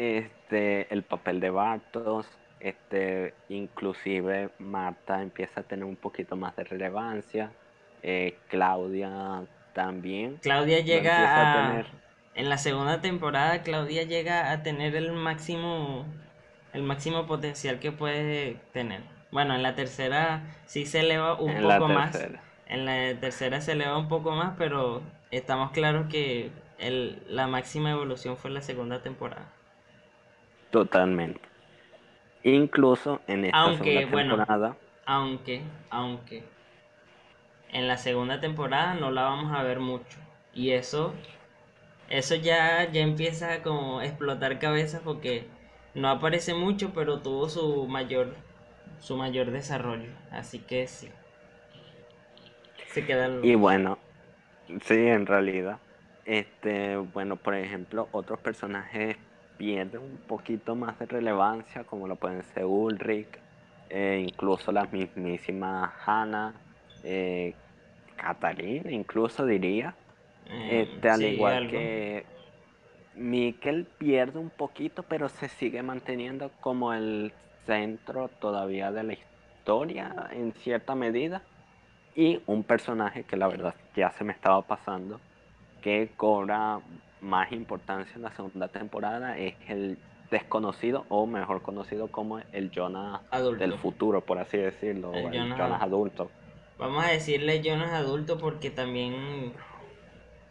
[0.00, 2.26] este, el papel de Bartos,
[2.58, 7.52] este, inclusive Marta empieza a tener un poquito más de relevancia,
[8.02, 9.42] eh, Claudia
[9.74, 10.38] también.
[10.40, 11.86] Claudia llega a, tener...
[12.34, 16.06] en la segunda temporada Claudia llega a tener el máximo
[16.72, 19.02] el máximo potencial que puede tener.
[19.30, 22.18] Bueno, en la tercera sí se eleva un poco más.
[22.66, 27.90] En la tercera se eleva un poco más, pero estamos claros que el, la máxima
[27.90, 29.46] evolución fue en la segunda temporada.
[30.70, 31.40] Totalmente.
[32.42, 34.76] Incluso en esta aunque, temporada.
[35.04, 36.44] aunque, aunque
[37.72, 40.18] en la segunda temporada no la vamos a ver mucho.
[40.54, 41.12] Y eso,
[42.08, 45.46] eso ya, ya empieza como a explotar cabezas porque
[45.94, 48.34] no aparece mucho, pero tuvo su mayor,
[48.98, 50.10] su mayor desarrollo.
[50.30, 51.10] Así que sí.
[52.88, 53.98] Se queda Y bueno,
[54.82, 55.78] sí, en realidad.
[56.24, 59.16] Este, bueno, por ejemplo, otros personajes
[59.60, 63.28] pierde un poquito más de relevancia, como lo pueden ser Ulrich,
[63.90, 66.54] eh, incluso la mismísima Hannah,
[67.04, 67.52] eh,
[68.16, 69.94] Katarina, incluso diría.
[70.46, 72.24] Eh, este, al igual que
[73.16, 77.34] Mikkel pierde un poquito, pero se sigue manteniendo como el
[77.66, 81.42] centro todavía de la historia en cierta medida
[82.16, 85.20] y un personaje que la verdad ya se me estaba pasando
[85.82, 86.80] que cobra
[87.20, 89.98] más importancia en la segunda temporada es el
[90.30, 93.20] desconocido o mejor conocido como el Jonas
[93.58, 96.30] del futuro, por así decirlo, el, Jonas, adulto.
[96.78, 99.52] Vamos a decirle Jonas adulto porque también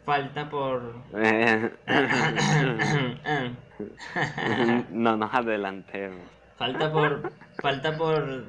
[0.04, 0.94] falta por...
[4.90, 6.20] no nos adelantemos.
[6.56, 8.44] Falta por, falta por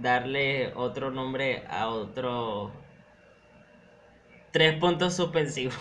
[0.00, 2.72] darle otro nombre a otro...
[4.50, 5.78] Tres puntos suspensivos.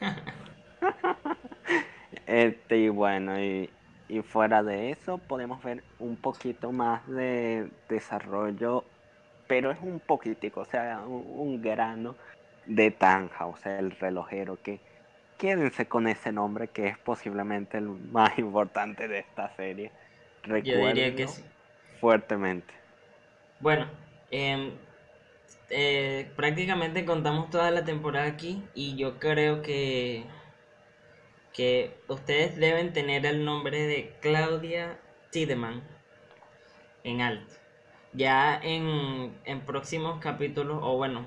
[2.26, 3.70] este, y bueno, y,
[4.08, 8.84] y fuera de eso podemos ver un poquito más de desarrollo,
[9.46, 12.14] pero es un poquitico, o sea, un, grano
[12.66, 14.80] de Tanja, o sea, el relojero, que
[15.38, 19.90] quédense con ese nombre que es posiblemente el más importante de esta serie.
[20.46, 21.42] Yo diría que sí.
[22.00, 22.72] Fuertemente.
[23.60, 23.86] Bueno,
[24.30, 24.72] em,
[25.70, 30.24] eh, prácticamente contamos toda la temporada aquí y yo creo que
[31.56, 35.82] que ustedes deben tener el nombre de Claudia Tiedemann
[37.02, 37.54] en alto.
[38.12, 41.26] Ya en, en próximos capítulos, o bueno,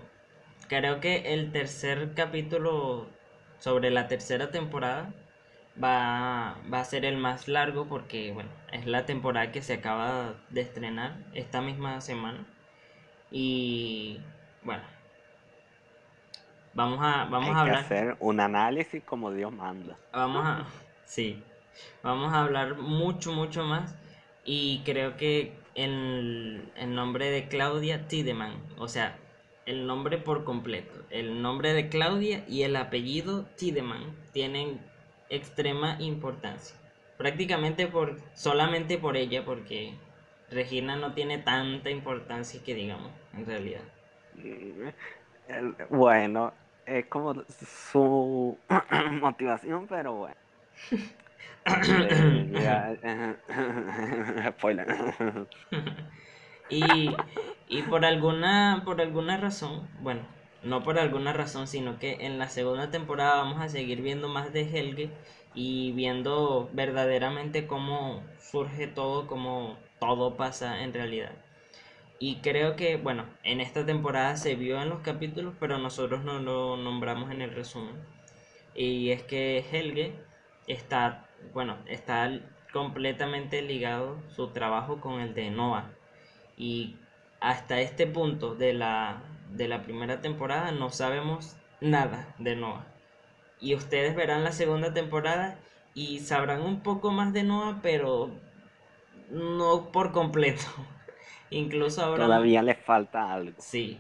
[0.68, 3.08] creo que el tercer capítulo
[3.58, 5.12] sobre la tercera temporada
[5.84, 10.36] va, va, a ser el más largo porque, bueno, es la temporada que se acaba
[10.52, 12.46] de estrenar esta misma semana.
[13.32, 14.20] Y,
[14.64, 14.84] bueno,
[16.80, 17.80] Vamos a, vamos a hablar.
[17.80, 19.98] hacer un análisis como Dios manda.
[20.14, 20.66] Vamos a,
[21.04, 21.44] sí,
[22.02, 23.98] vamos a hablar mucho, mucho más.
[24.46, 29.18] Y creo que el, el nombre de Claudia Tiedemann, o sea,
[29.66, 34.80] el nombre por completo, el nombre de Claudia y el apellido Tiedemann tienen
[35.30, 36.78] extrema importancia.
[37.18, 39.96] Prácticamente por, solamente por ella, porque
[40.50, 43.82] Regina no tiene tanta importancia que digamos, en realidad.
[45.90, 46.54] Bueno,
[46.90, 48.58] es como su
[49.22, 50.36] motivación, pero bueno.
[54.50, 54.88] Spoiler.
[56.70, 57.16] y,
[57.68, 60.22] y por alguna por alguna razón, bueno,
[60.64, 64.54] no por alguna razón, sino que en la segunda temporada vamos a seguir viendo más
[64.54, 65.12] de Helge
[65.54, 71.32] y viendo verdaderamente cómo surge todo, cómo todo pasa en realidad.
[72.20, 76.40] Y creo que, bueno, en esta temporada se vio en los capítulos, pero nosotros no
[76.40, 77.96] lo nombramos en el resumen.
[78.76, 80.14] Y es que Helge
[80.68, 82.30] está, bueno, está
[82.74, 85.92] completamente ligado su trabajo con el de Noah.
[86.58, 86.98] Y
[87.40, 92.86] hasta este punto de la, de la primera temporada no sabemos nada de Noah.
[93.62, 95.58] Y ustedes verán la segunda temporada
[95.94, 98.32] y sabrán un poco más de Noah, pero
[99.30, 100.64] no por completo.
[101.52, 102.26] Incluso ahora...
[102.26, 103.56] Todavía le falta algo.
[103.60, 104.00] Sí.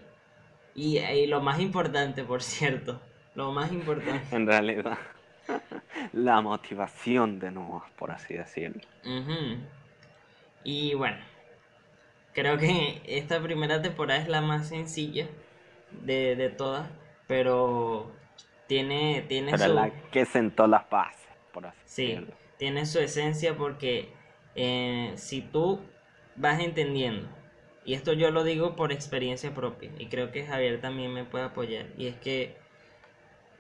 [0.76, 3.02] Y, lo más importante, por cierto,
[3.36, 4.36] lo más importante.
[4.36, 4.98] en realidad,
[6.14, 8.82] la motivación de nuevo, por así decirlo.
[10.64, 11.18] Y bueno,
[12.34, 15.28] creo que esta primera temporada es la más sencilla
[15.92, 16.90] de, todas,
[17.28, 18.12] pero
[18.68, 22.26] tiene, tiene pero la que sentó las bases, por así sí,
[22.58, 24.10] tiene su esencia porque
[24.56, 25.82] eh, si tú
[26.36, 27.28] vas entendiendo
[27.90, 31.46] y esto yo lo digo por experiencia propia y creo que Javier también me puede
[31.46, 31.88] apoyar.
[31.98, 32.54] Y es que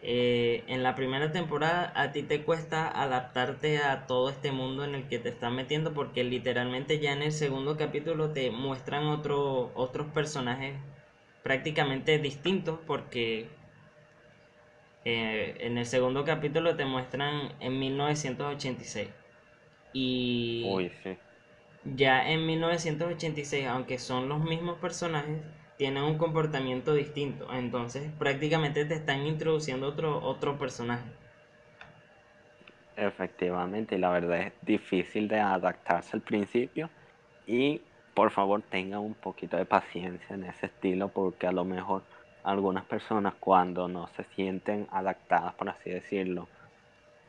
[0.03, 4.93] eh, en la primera temporada a ti te cuesta adaptarte a todo este mundo en
[4.93, 9.71] el que te están metiendo porque literalmente ya en el segundo capítulo te muestran otro,
[9.73, 10.75] otros personajes
[11.41, 13.47] prácticamente distintos porque
[15.05, 19.07] eh, en el segundo capítulo te muestran en 1986
[19.91, 21.17] y Uy, sí.
[21.83, 25.41] Ya en 1986, aunque son los mismos personajes,
[25.77, 27.51] tienen un comportamiento distinto.
[27.53, 31.09] Entonces prácticamente te están introduciendo otro, otro personaje.
[32.97, 36.89] Efectivamente, y la verdad es difícil de adaptarse al principio.
[37.47, 37.81] Y
[38.13, 42.03] por favor tengan un poquito de paciencia en ese estilo porque a lo mejor
[42.43, 46.49] algunas personas cuando no se sienten adaptadas, por así decirlo,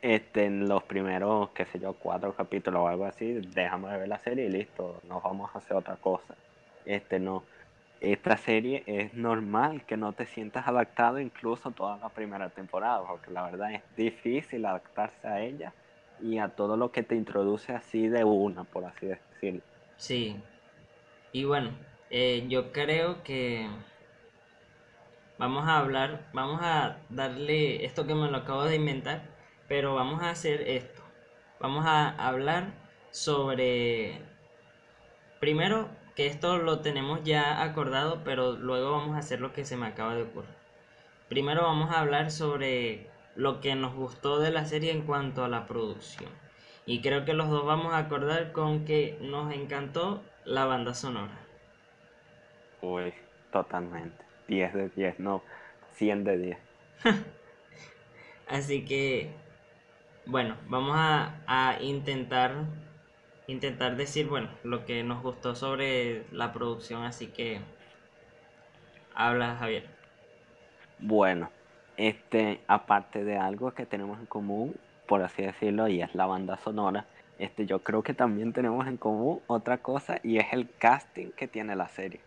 [0.02, 4.18] este, en los primeros, qué sé yo, cuatro capítulos o algo así, déjame ver la
[4.18, 6.34] serie y listo, nos vamos a hacer otra cosa.
[6.84, 7.44] Este, no.
[8.00, 13.30] Esta serie es normal que no te sientas adaptado incluso toda la primera temporada, porque
[13.30, 15.74] la verdad es difícil adaptarse a ella
[16.22, 19.60] y a todo lo que te introduce así de una, por así decirlo.
[19.98, 20.40] Sí.
[21.32, 21.72] Y bueno,
[22.08, 23.68] eh, yo creo que
[25.36, 29.29] vamos a hablar, vamos a darle esto que me lo acabo de inventar
[29.70, 31.00] pero vamos a hacer esto.
[31.60, 32.72] Vamos a hablar
[33.12, 34.20] sobre
[35.38, 39.76] primero que esto lo tenemos ya acordado, pero luego vamos a hacer lo que se
[39.76, 40.50] me acaba de ocurrir.
[41.28, 43.06] Primero vamos a hablar sobre
[43.36, 46.30] lo que nos gustó de la serie en cuanto a la producción.
[46.84, 51.38] Y creo que los dos vamos a acordar con que nos encantó la banda sonora.
[52.82, 53.14] Uy,
[53.52, 54.24] totalmente.
[54.48, 55.44] 10 de 10, no,
[55.92, 56.58] 100 de 10.
[58.48, 59.30] Así que,
[60.26, 62.52] bueno, vamos a, a, intentar
[63.46, 67.60] intentar decir, bueno, lo que nos gustó sobre la producción, así que
[69.14, 69.86] habla Javier.
[70.98, 71.50] Bueno,
[71.96, 76.56] este, aparte de algo que tenemos en común, por así decirlo, y es la banda
[76.58, 77.06] sonora,
[77.38, 81.48] este, yo creo que también tenemos en común otra cosa y es el casting que
[81.48, 82.20] tiene la serie.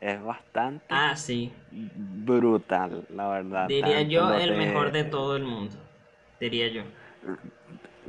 [0.00, 1.52] Es bastante ah, sí.
[1.70, 3.66] brutal, la verdad.
[3.66, 5.74] Diría yo el mejor de todo el mundo.
[6.38, 6.82] Diría yo.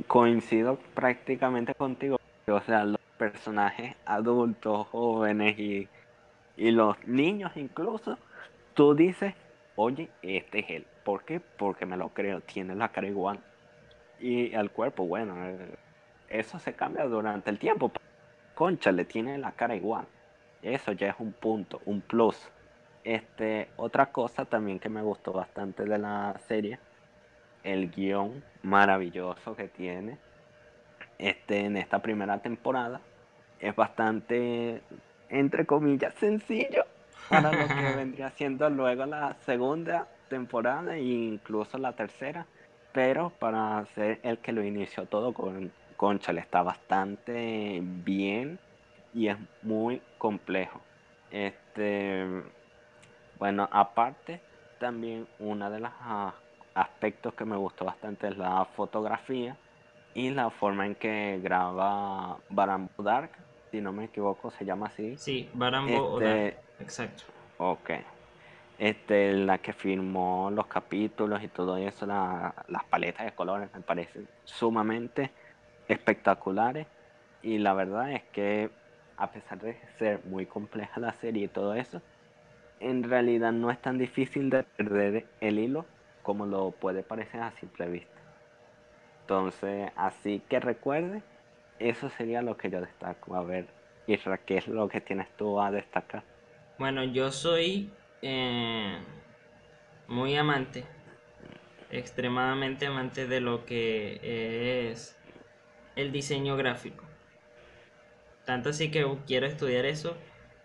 [0.06, 2.18] Coincido prácticamente contigo.
[2.46, 5.88] O sea, los personajes adultos, jóvenes y,
[6.56, 8.18] y los niños incluso,
[8.74, 9.34] tú dices,
[9.76, 10.86] oye, este es él.
[11.04, 11.40] ¿Por qué?
[11.40, 13.40] Porque me lo creo, tiene la cara igual.
[14.20, 15.78] Y el cuerpo, bueno, eh,
[16.28, 17.92] eso se cambia durante el tiempo.
[18.54, 20.06] Concha, le tiene la cara igual.
[20.62, 22.50] Eso ya es un punto, un plus.
[23.04, 26.78] Este, otra cosa también que me gustó bastante de la serie,
[27.64, 30.18] el guion maravilloso que tiene.
[31.18, 33.00] Este, en esta primera temporada
[33.60, 34.82] es bastante,
[35.28, 36.84] entre comillas, sencillo
[37.28, 42.46] para lo que vendría siendo luego la segunda temporada e incluso la tercera.
[42.92, 48.58] Pero para ser el que lo inició todo con Conchal está bastante bien
[49.12, 50.80] y es muy complejo.
[51.30, 52.24] Este,
[53.38, 54.40] bueno, aparte,
[54.78, 55.90] también uno de los
[56.78, 59.56] aspectos que me gustó bastante es la fotografía
[60.14, 63.30] y la forma en que graba Barambo Dark,
[63.70, 65.16] si no me equivoco, se llama así.
[65.18, 67.24] Sí, Barambo este, Dark, exacto.
[67.58, 67.90] Ok.
[68.78, 74.28] Este, la que firmó los capítulos y todo eso, las paletas de colores me parecen
[74.44, 75.32] sumamente
[75.88, 76.86] espectaculares.
[77.42, 78.70] Y la verdad es que
[79.16, 82.00] a pesar de ser muy compleja la serie y todo eso,
[82.78, 85.84] en realidad no es tan difícil de perder el hilo
[86.28, 88.20] como lo puede parecer a simple vista.
[89.22, 91.22] Entonces, así que recuerde,
[91.78, 93.34] eso sería lo que yo destaco.
[93.34, 93.66] A ver,
[94.06, 96.22] Isra, ¿qué es lo que tienes tú a destacar?
[96.78, 98.98] Bueno, yo soy eh,
[100.06, 100.84] muy amante,
[101.90, 105.18] extremadamente amante de lo que es
[105.96, 107.06] el diseño gráfico.
[108.44, 110.14] Tanto así que quiero estudiar eso.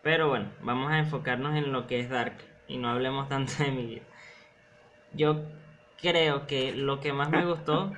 [0.01, 2.35] Pero bueno, vamos a enfocarnos en lo que es Dark.
[2.67, 4.03] Y no hablemos tanto de mi vida.
[5.13, 5.43] Yo
[6.01, 7.93] creo que lo que más me gustó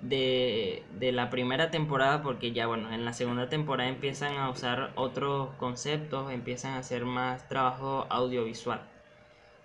[0.00, 4.92] de, de, la primera temporada, porque ya bueno, en la segunda temporada empiezan a usar
[4.96, 8.80] otros conceptos, empiezan a hacer más trabajo audiovisual.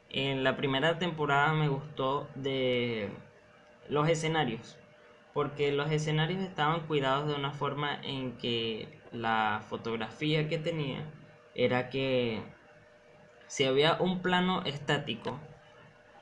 [0.09, 3.09] En la primera temporada me gustó de
[3.89, 4.77] los escenarios,
[5.33, 11.05] porque los escenarios estaban cuidados de una forma en que la fotografía que tenía
[11.55, 12.41] era que
[13.47, 15.39] si había un plano estático,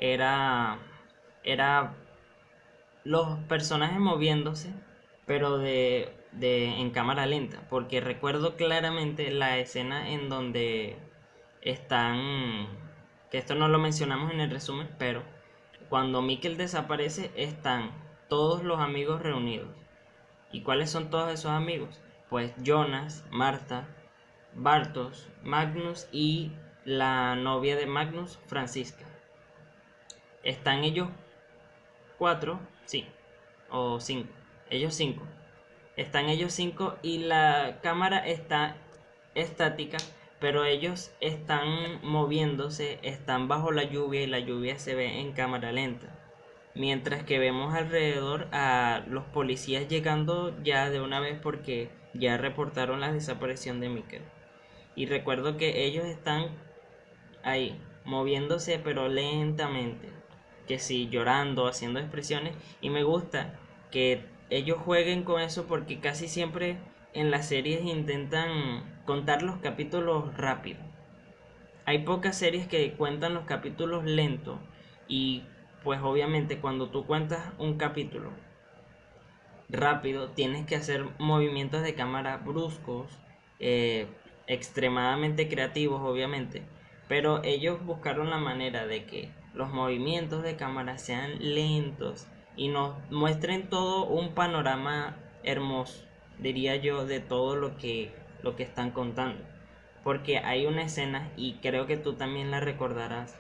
[0.02, 0.80] era,
[1.44, 1.96] era
[3.06, 4.74] los personajes moviéndose,
[5.26, 10.98] pero de, de, en cámara lenta, porque recuerdo claramente la escena en donde
[11.62, 12.68] están,
[13.32, 15.24] que esto no lo mencionamos en el resumen, pero
[15.88, 17.92] cuando Mikkel desaparece están
[18.28, 19.70] todos los amigos reunidos.
[20.52, 22.02] ¿Y cuáles son todos esos amigos?
[22.32, 23.90] pues Jonas, Marta,
[24.56, 26.54] Bartos, Magnus y
[26.86, 29.06] la novia de Magnus, Francisca.
[30.44, 31.10] Están ellos
[32.18, 33.08] cuatro, sí,
[33.70, 34.32] o cinco,
[34.70, 35.24] ellos cinco.
[35.98, 38.76] Están ellos cinco y la cámara está
[39.36, 39.98] estática,
[40.40, 45.72] pero ellos están moviéndose, están bajo la lluvia y la lluvia se ve en cámara
[45.72, 46.08] lenta.
[46.74, 53.02] Mientras que vemos alrededor a los policías llegando ya de una vez porque ya reportaron
[53.02, 54.24] la desaparición de Mikkel.
[54.96, 56.48] Y recuerdo que ellos están
[57.44, 60.21] ahí, moviéndose pero lentamente.
[60.72, 62.56] Que sí, llorando, haciendo expresiones.
[62.80, 63.60] Y me gusta
[63.92, 66.78] que ellos jueguen con eso porque casi siempre
[67.12, 70.80] en las series intentan contar los capítulos rápido.
[71.84, 74.60] Hay pocas series que cuentan los capítulos lentos
[75.10, 75.44] y
[75.84, 78.32] pues obviamente cuando tú cuentas un capítulo
[79.68, 83.12] rápido, tienes que hacer movimientos de cámara bruscos,
[83.60, 84.08] eh,
[84.48, 86.64] extremadamente creativos obviamente,
[87.10, 92.96] pero ellos buscaron la manera de que los movimientos de cámara sean lentos y nos
[93.10, 96.06] muestren todo un panorama hermoso,
[96.38, 98.12] diría yo, de todo lo que
[98.44, 99.44] lo que están contando.
[100.04, 103.38] Porque hay una escena, y creo que tú también la recordarás,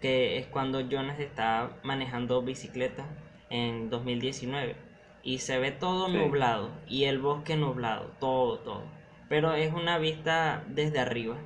[0.00, 3.04] que es cuando Jonas está manejando bicicleta
[3.50, 4.76] en 2019
[5.22, 8.82] y se ve todo nublado y el bosque nublado, todo, todo.
[9.28, 11.36] Pero es una vista desde arriba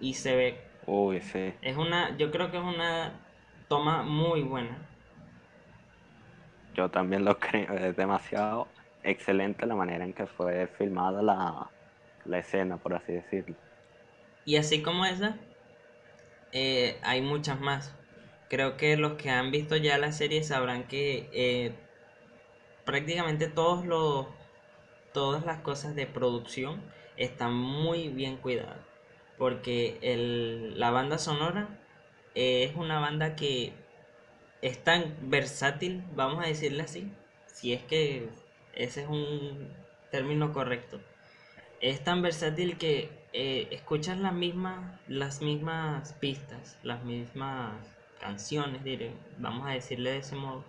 [0.00, 0.60] y se ve.
[0.86, 1.52] Uy, sí.
[1.62, 3.12] Es una, yo creo que es una
[3.72, 4.76] toma muy buena.
[6.74, 8.68] Yo también lo creo, es demasiado
[9.02, 11.70] excelente la manera en que fue filmada la,
[12.24, 13.56] la escena, por así decirlo.
[14.44, 15.36] Y así como esa,
[16.52, 17.94] eh, hay muchas más.
[18.48, 21.74] Creo que los que han visto ya la serie sabrán que eh,
[22.84, 24.28] prácticamente todos los,
[25.12, 28.86] todas las cosas de producción están muy bien cuidadas.
[29.38, 31.81] Porque el, la banda sonora
[32.34, 33.72] es una banda que
[34.62, 37.10] es tan versátil, vamos a decirle así,
[37.46, 38.28] si es que
[38.74, 39.68] ese es un
[40.10, 41.00] término correcto.
[41.80, 47.72] Es tan versátil que eh, escuchas las mismas, las mismas pistas, las mismas
[48.20, 50.64] canciones, diré, vamos a decirle de ese modo.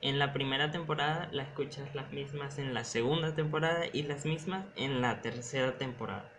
[0.00, 4.66] En la primera temporada la escuchas las mismas en la segunda temporada y las mismas
[4.76, 6.30] en la tercera temporada.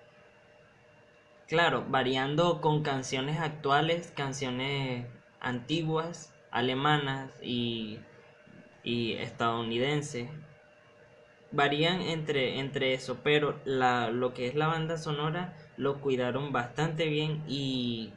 [1.48, 5.08] Claro, variando con canciones actuales, canciones
[5.40, 8.00] antiguas, alemanas y,
[8.84, 10.30] y estadounidenses.
[11.52, 17.08] Varían entre, entre eso, pero la, lo que es la banda sonora lo cuidaron bastante
[17.08, 18.14] bien y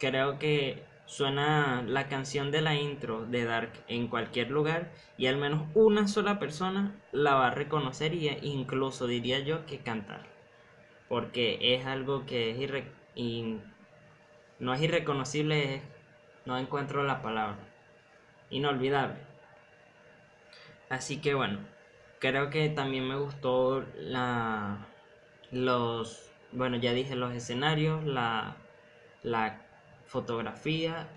[0.00, 5.36] creo que suena la canción de la intro de Dark en cualquier lugar y al
[5.36, 10.31] menos una sola persona la va a reconocer y incluso diría yo que cantar.
[11.12, 12.84] Porque es algo que es
[13.14, 13.58] y
[14.58, 15.82] no es irreconocible,
[16.46, 17.58] no encuentro la palabra.
[18.48, 19.18] Inolvidable.
[20.88, 21.58] Así que bueno,
[22.18, 24.86] creo que también me gustó la
[25.50, 28.56] los bueno, ya dije los escenarios, la
[29.22, 29.60] la
[30.06, 31.08] fotografía,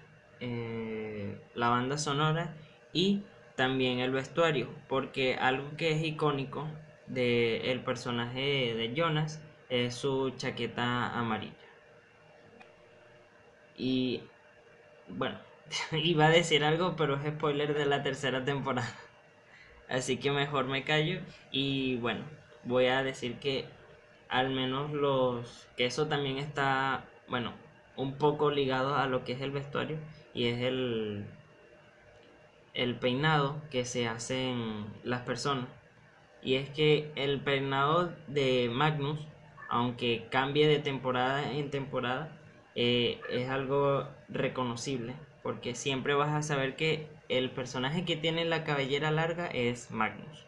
[0.42, 2.54] eh, la banda sonora
[2.92, 3.22] y
[3.56, 6.68] también el vestuario, porque algo que es icónico
[7.08, 11.54] del personaje de Jonas es su chaqueta amarilla.
[13.78, 14.22] Y
[15.08, 15.38] bueno,
[15.92, 18.96] iba a decir algo, pero es spoiler de la tercera temporada.
[19.90, 21.20] Así que mejor me callo
[21.52, 22.24] y bueno,
[22.64, 23.66] voy a decir que
[24.30, 27.54] al menos los que eso también está, bueno,
[27.96, 29.98] un poco ligado a lo que es el vestuario
[30.34, 31.26] y es el,
[32.74, 35.68] el peinado que se hacen las personas.
[36.42, 39.20] Y es que el peinado de Magnus,
[39.70, 42.38] aunque cambie de temporada en temporada,
[42.76, 45.16] eh, es algo reconocible.
[45.44, 50.46] Porque siempre vas a saber que el personaje que tiene la cabellera larga es Magnus.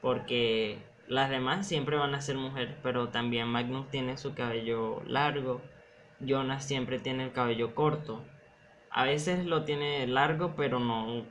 [0.00, 5.60] Porque las demás siempre van a ser mujeres, pero también Magnus tiene su cabello largo
[6.20, 8.24] Jonas siempre tiene el cabello corto.
[8.90, 11.24] A veces lo tiene largo, pero no,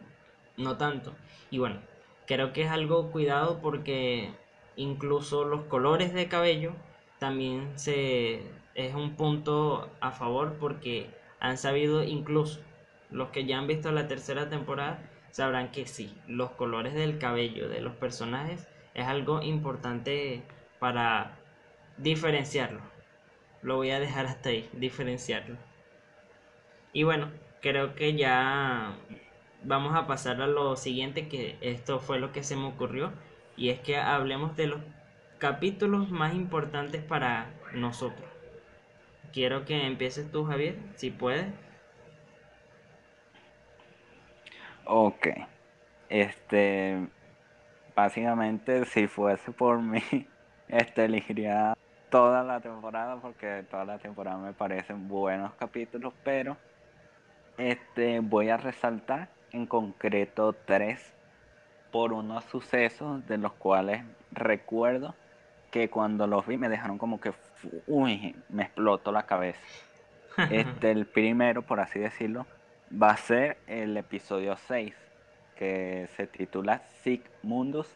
[0.58, 1.14] no tanto.
[1.50, 1.80] Y bueno,
[2.28, 4.32] creo que es algo cuidado porque
[4.76, 6.74] incluso los colores de cabello
[7.26, 8.42] también se
[8.76, 11.10] es un punto a favor porque
[11.40, 12.60] han sabido incluso
[13.10, 15.00] los que ya han visto la tercera temporada
[15.32, 20.44] sabrán que sí, los colores del cabello de los personajes es algo importante
[20.80, 21.38] para
[21.98, 22.82] diferenciarlo
[23.66, 25.58] lo voy a dejar hasta ahí, diferenciarlo.
[26.94, 28.96] Y bueno, creo que ya
[29.64, 33.12] vamos a pasar a lo siguiente, que esto fue lo que se me ocurrió,
[33.58, 34.82] y es que hablemos de los
[35.38, 38.30] capítulos más importantes para nosotros.
[39.34, 41.48] Quiero que empieces tú, Javier, si puedes.
[44.86, 45.28] Ok.
[46.10, 47.08] Este,
[47.96, 50.02] básicamente, si fuese por mí,
[50.68, 51.76] este elegiría
[52.10, 56.56] toda la temporada porque toda la temporada me parecen buenos capítulos, pero
[57.58, 61.14] este voy a resaltar en concreto tres
[61.92, 65.16] por unos sucesos de los cuales recuerdo
[65.76, 67.34] que cuando los vi me dejaron como que
[67.88, 69.60] uy, me explotó la cabeza.
[70.50, 72.46] Este el primero, por así decirlo,
[72.90, 74.96] va a ser el episodio 6
[75.58, 77.90] que se titula Sick Mundus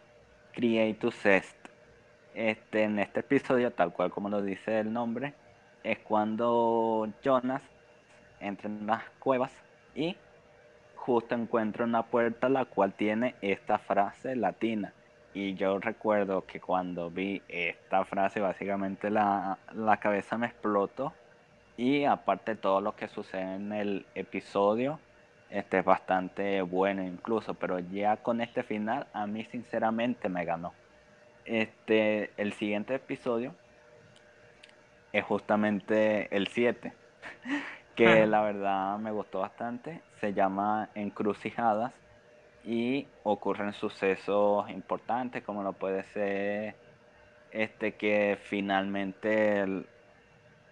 [0.52, 1.56] Creatus Est
[2.34, 5.34] este, en este episodio, tal cual como lo dice el nombre,
[5.82, 7.62] es cuando Jonas
[8.42, 9.54] entra en las cuevas
[9.96, 10.18] y
[10.96, 14.92] justo encuentra una puerta la cual tiene esta frase latina.
[15.34, 21.14] Y yo recuerdo que cuando vi esta frase, básicamente la, la cabeza me explotó.
[21.78, 25.00] Y aparte todo lo que sucede en el episodio,
[25.50, 27.54] este es bastante bueno incluso.
[27.54, 30.74] Pero ya con este final, a mí sinceramente me ganó.
[31.46, 33.54] Este, el siguiente episodio
[35.14, 36.94] es justamente el 7,
[37.96, 40.02] que la verdad me gustó bastante.
[40.20, 41.94] Se llama Encrucijadas
[42.64, 46.76] y ocurren sucesos importantes como lo puede ser
[47.52, 49.66] este que finalmente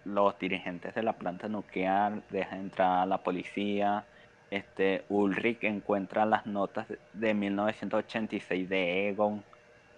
[0.04, 4.04] los dirigentes de la planta nuclear dejan entrar a la policía.
[4.50, 9.44] Este Ulrich encuentra las notas de 1986 de Egon.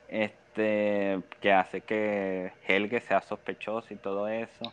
[0.09, 4.73] Este que hace que Helge sea sospechoso y todo eso.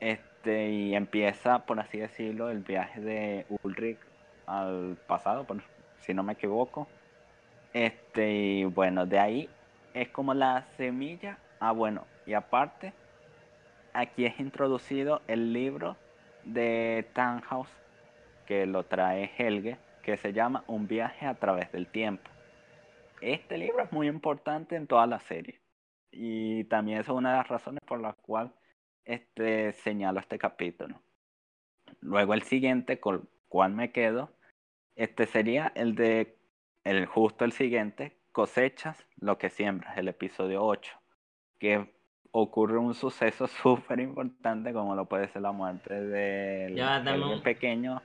[0.00, 3.98] Este y empieza, por así decirlo, el viaje de Ulrich
[4.46, 5.44] al pasado,
[6.00, 6.88] si no me equivoco.
[7.72, 9.48] Este y bueno, de ahí
[9.94, 11.38] es como la semilla.
[11.60, 12.92] Ah, bueno, y aparte
[13.92, 15.96] aquí es introducido el libro
[16.44, 17.68] de Tannhaus
[18.46, 22.30] que lo trae Helge, que se llama Un viaje a través del tiempo.
[23.20, 25.60] Este libro es muy importante en toda la serie
[26.10, 28.52] y también es una de las razones por las cuales
[29.04, 31.00] este, señalo este capítulo.
[32.00, 34.32] Luego el siguiente, con cual me quedo,
[35.00, 36.36] este sería el de,
[36.84, 40.92] el justo el siguiente, cosechas lo que siembras, el episodio 8,
[41.58, 41.94] que
[42.32, 48.02] ocurre un suceso súper importante como lo puede ser la muerte del pequeño.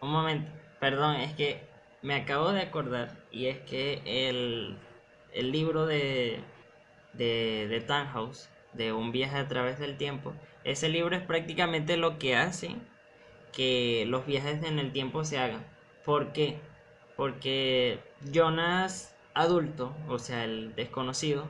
[0.00, 1.60] Un momento, perdón, es que
[2.00, 4.78] me acabo de acordar y es que el,
[5.34, 6.40] el libro de,
[7.12, 10.32] de, de Tannhaus, de Un viaje a través del tiempo,
[10.64, 12.76] ese libro es prácticamente lo que hace
[13.52, 15.77] que los viajes en el tiempo se hagan.
[16.08, 16.56] ¿Por qué?
[17.16, 17.98] Porque
[18.32, 21.46] Jonas adulto, o sea, el desconocido,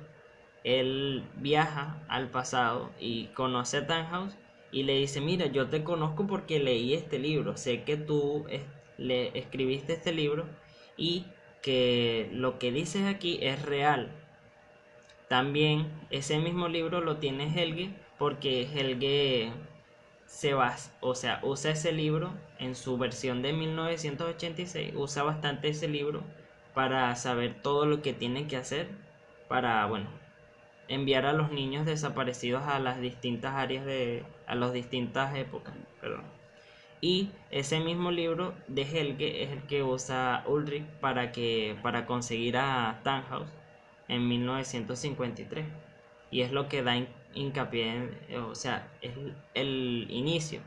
[0.64, 4.34] él viaja al pasado y conoce a Tannhaus
[4.72, 8.46] y le dice, mira, yo te conozco porque leí este libro, sé que tú
[8.96, 10.44] le escribiste este libro
[10.96, 11.26] y
[11.62, 14.10] que lo que dices aquí es real.
[15.28, 19.52] También ese mismo libro lo tiene Helge porque Helge
[20.28, 25.88] se va, o sea, usa ese libro en su versión de 1986, usa bastante ese
[25.88, 26.22] libro
[26.74, 28.88] para saber todo lo que tiene que hacer
[29.48, 30.08] para, bueno,
[30.86, 35.74] enviar a los niños desaparecidos a las distintas áreas de a las distintas épocas
[37.00, 42.56] y ese mismo libro de Helge es el que usa Ulrich para que para conseguir
[42.56, 43.48] a Tannhaus
[44.08, 45.66] en 1953
[46.30, 46.96] y es lo que da
[47.40, 49.12] hincapié en, o sea es
[49.54, 50.60] el inicio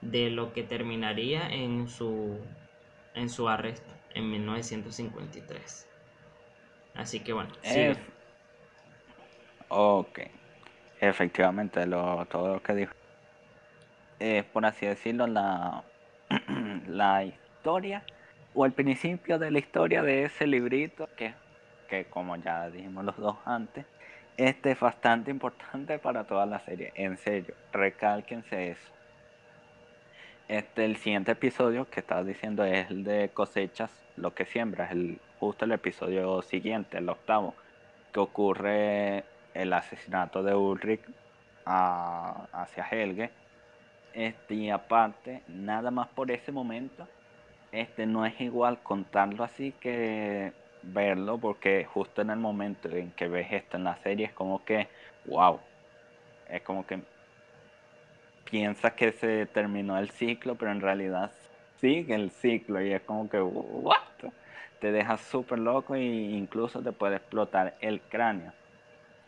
[0.00, 2.38] de lo que terminaría en su
[3.14, 5.88] en su arresto en 1953
[6.94, 7.50] así que bueno.
[7.62, 7.92] Sí.
[9.68, 10.20] Ok,
[11.00, 12.92] efectivamente, lo, todo lo que dijo.
[14.18, 15.82] Es, por así decirlo, la,
[16.86, 18.04] la historia
[18.54, 21.34] o el principio de la historia de ese librito que,
[21.88, 23.86] que como ya dijimos los dos antes,
[24.36, 26.92] este es bastante importante para toda la serie.
[26.94, 28.92] En serio, recálquense eso.
[30.48, 35.18] Este, el siguiente episodio que estaba diciendo es el de cosechas, lo que siembras, el,
[35.38, 37.54] justo el episodio siguiente, el octavo,
[38.12, 39.24] que ocurre
[39.54, 41.02] el asesinato de Ulrich
[41.64, 43.30] hacia Helge.
[44.14, 47.08] Este, y aparte, nada más por ese momento,
[47.70, 50.52] este no es igual contarlo así que
[50.82, 54.64] verlo, porque justo en el momento en que ves esto en la serie es como
[54.64, 54.88] que,
[55.26, 55.60] wow,
[56.48, 57.00] es como que
[58.50, 61.32] piensas que se terminó el ciclo, pero en realidad
[61.80, 63.42] sigue el ciclo y es como que?
[64.80, 68.52] Te deja súper loco e incluso te puede explotar el cráneo.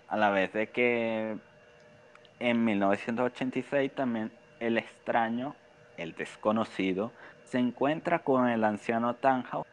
[0.09, 1.37] A la vez de que
[2.41, 5.55] en 1986 también el extraño,
[5.97, 7.13] el desconocido,
[7.45, 9.67] se encuentra con el anciano Tannhaus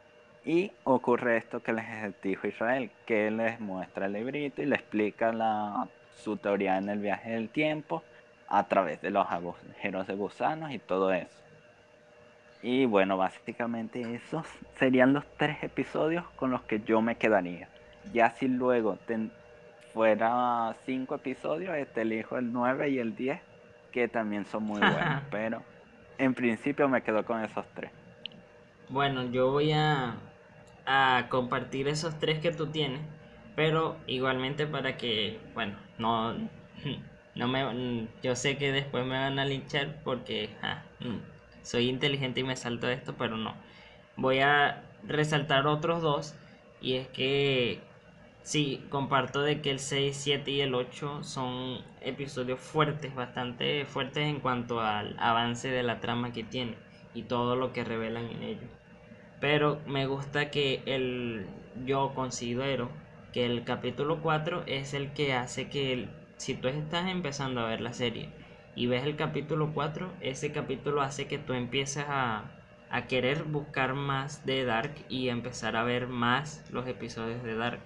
[0.44, 1.86] y ocurre esto que les
[2.22, 7.00] dijo Israel, que les muestra el librito y le explica la, su teoría en el
[7.00, 8.04] viaje del tiempo
[8.48, 11.42] a través de los agujeros de gusanos y todo eso.
[12.64, 14.46] Y bueno, básicamente esos
[14.78, 17.70] serían los tres episodios con los que yo me quedaría.
[18.14, 18.98] Ya si luego
[19.94, 23.40] fuera cinco episodios, este elijo el 9 y el 10,
[23.92, 25.64] que también son muy buenos, pero
[26.18, 27.92] en principio me quedo con esos tres.
[28.90, 30.16] Bueno, yo voy a,
[30.92, 33.02] a compartir esos tres que tú tienes,
[33.56, 36.34] pero igualmente para que, bueno, no,
[37.36, 40.50] no me, yo sé que después me van a linchar porque
[41.00, 41.18] mm,
[41.64, 43.56] soy inteligente y me salto esto, pero no.
[44.16, 46.36] Voy a resaltar otros dos
[46.82, 47.82] y es que
[48.44, 54.28] Sí, comparto de que el 6, 7 y el 8 son episodios fuertes, bastante fuertes
[54.28, 56.76] en cuanto al avance de la trama que tiene
[57.14, 58.81] y todo lo que revelan en ellos.
[59.42, 61.48] Pero me gusta que el
[61.86, 62.90] yo considero
[63.34, 67.82] que el capítulo 4 es el que hace que si tú estás empezando a ver
[67.82, 68.30] la serie
[68.76, 72.52] y ves el capítulo 4, ese capítulo hace que tú empieces a,
[72.90, 77.82] a querer buscar más de Dark y empezar a ver más los episodios de Dark.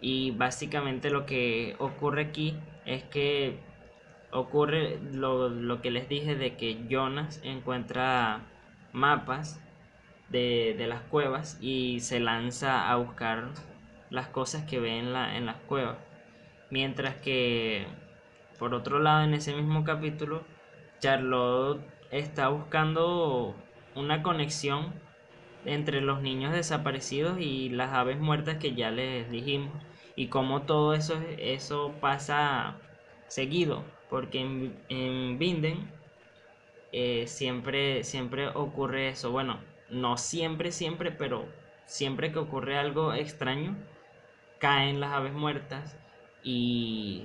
[0.00, 3.58] Y básicamente lo que ocurre aquí es que
[4.30, 8.40] ocurre lo, lo que les dije de que Jonas encuentra
[8.92, 9.60] mapas
[10.28, 13.48] de, de, las cuevas y se lanza a buscar
[14.10, 15.96] las cosas que ve en, la, en las cuevas.
[16.70, 17.86] Mientras que,
[18.58, 20.44] por otro lado, en ese mismo capítulo,
[21.00, 23.54] Charlotte está buscando
[23.94, 24.92] una conexión
[25.64, 29.72] entre los niños desaparecidos y las aves muertas que ya les dijimos.
[30.16, 32.76] Y como todo eso, eso pasa
[33.28, 35.90] seguido, porque en, en Binden
[36.92, 39.30] eh, siempre, siempre ocurre eso.
[39.30, 39.58] Bueno,
[39.90, 41.46] no siempre, siempre, pero
[41.86, 43.76] siempre que ocurre algo extraño,
[44.58, 45.96] caen las aves muertas
[46.42, 47.24] y,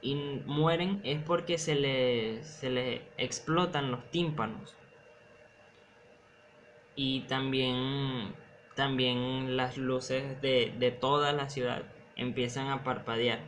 [0.00, 0.14] y
[0.46, 4.76] mueren es porque se les, se les explotan los tímpanos.
[6.94, 8.34] Y también,
[8.74, 11.82] también las luces de, de toda la ciudad
[12.16, 13.40] empiezan a parpadear.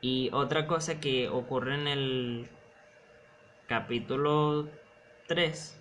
[0.00, 2.48] Y otra cosa que ocurre en el
[3.66, 4.68] capítulo
[5.26, 5.79] 3,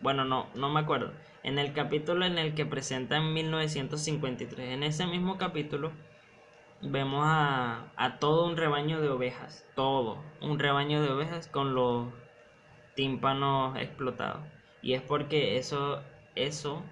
[0.00, 4.82] bueno, no, no me acuerdo, en el capítulo en el que presenta en 1953, en
[4.82, 5.92] ese mismo capítulo,
[6.80, 12.08] vemos a, a todo un rebaño de ovejas, todo, un rebaño de ovejas con los
[12.94, 14.42] tímpanos explotados.
[14.82, 16.02] Y es porque eso,
[16.34, 16.82] eso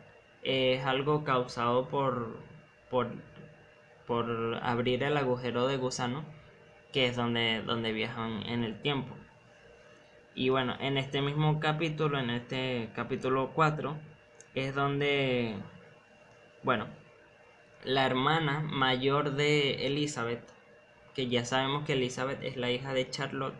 [0.43, 2.39] es algo causado por,
[2.91, 3.09] por,
[4.07, 6.25] por abrir el agujero de gusano,
[6.93, 9.15] que es donde, donde viajan en el tiempo.
[10.39, 13.97] Y bueno, en este mismo capítulo, en este capítulo 4,
[14.55, 15.55] es donde,
[16.63, 16.89] bueno,
[17.85, 20.43] la hermana mayor de Elizabeth,
[21.15, 23.57] que ya sabemos que Elizabeth es la hija de Charlotte,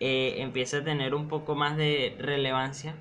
[0.00, 2.94] eh, empieza a tener un poco más de relevancia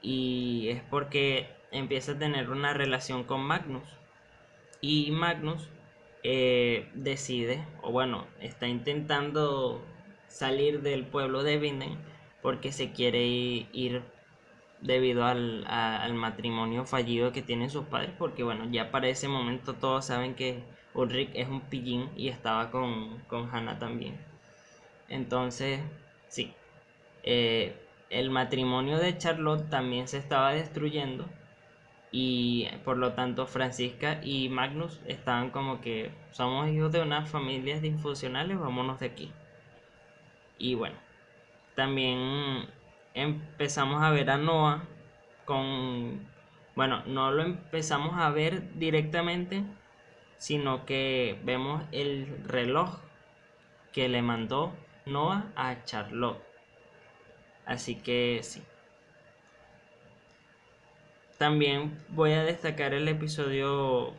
[0.00, 3.88] y es porque empieza a tener una relación con Magnus.
[4.80, 5.68] Y Magnus
[6.22, 9.84] eh, decide, o bueno, está intentando
[10.28, 12.09] salir del pueblo de Vinden
[12.42, 14.02] porque se quiere ir
[14.80, 19.74] debido al, al, matrimonio fallido que tienen sus padres, porque bueno, ya para ese momento
[19.74, 20.62] todos saben que
[20.94, 24.18] Ulrich es un pillín y estaba con, con Hannah también.
[25.08, 25.80] Entonces,
[26.28, 26.54] sí,
[27.22, 27.74] eh,
[28.10, 31.26] el matrimonio de Charlotte también se estaba destruyendo
[32.12, 37.82] y por lo tanto Francisca y Magnus estaban como que somos hijos de unas familias
[37.82, 39.32] disfuncionales, vámonos de aquí.
[40.58, 40.96] Y bueno,
[41.74, 42.68] también
[43.14, 44.84] empezamos a ver a Noah
[45.44, 46.26] con,
[46.74, 49.64] bueno, no lo empezamos a ver directamente,
[50.38, 52.98] sino que vemos el reloj
[53.92, 54.72] que le mandó
[55.06, 56.42] Noah a Charlotte.
[57.66, 58.62] Así que sí.
[61.38, 64.12] También voy a destacar el episodio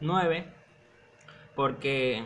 [0.00, 0.46] 9
[1.54, 2.24] porque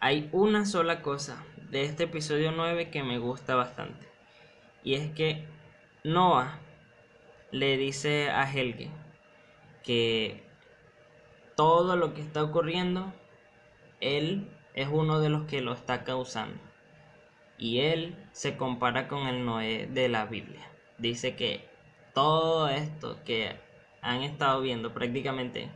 [0.00, 4.06] hay una sola cosa de este episodio 9 que me gusta bastante.
[4.82, 5.44] Y es que
[6.04, 6.58] Noah
[7.50, 8.90] le dice a Helge
[9.82, 10.44] que
[11.56, 13.12] todo lo que está ocurriendo,
[14.00, 16.60] él es uno de los que lo está causando.
[17.58, 20.68] Y él se compara con el Noé de la Biblia.
[20.98, 21.68] Dice que
[22.12, 23.56] todo esto que
[24.02, 25.70] han estado viendo prácticamente,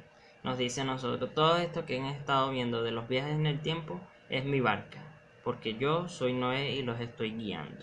[0.44, 3.60] nos dice a nosotros, todo esto que han estado viendo de los viajes en el
[3.60, 5.00] tiempo es mi barca,
[5.48, 7.82] porque yo soy Noé y los estoy guiando.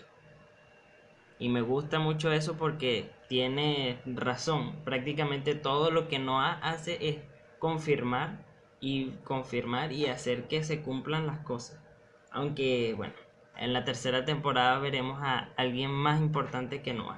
[1.40, 4.76] Y me gusta mucho eso porque tiene razón.
[4.84, 7.16] Prácticamente todo lo que Noah hace es
[7.58, 8.38] confirmar
[8.78, 11.82] y confirmar y hacer que se cumplan las cosas.
[12.30, 13.14] Aunque, bueno,
[13.56, 17.16] en la tercera temporada veremos a alguien más importante que Noah.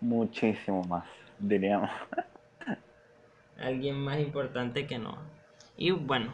[0.00, 1.04] Muchísimo más,
[1.40, 1.90] diríamos.
[3.58, 5.26] alguien más importante que Noah.
[5.76, 6.32] Y bueno,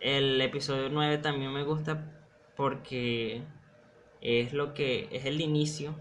[0.00, 2.12] el episodio 9 también me gusta
[2.56, 3.42] porque
[4.20, 5.94] es lo que es el inicio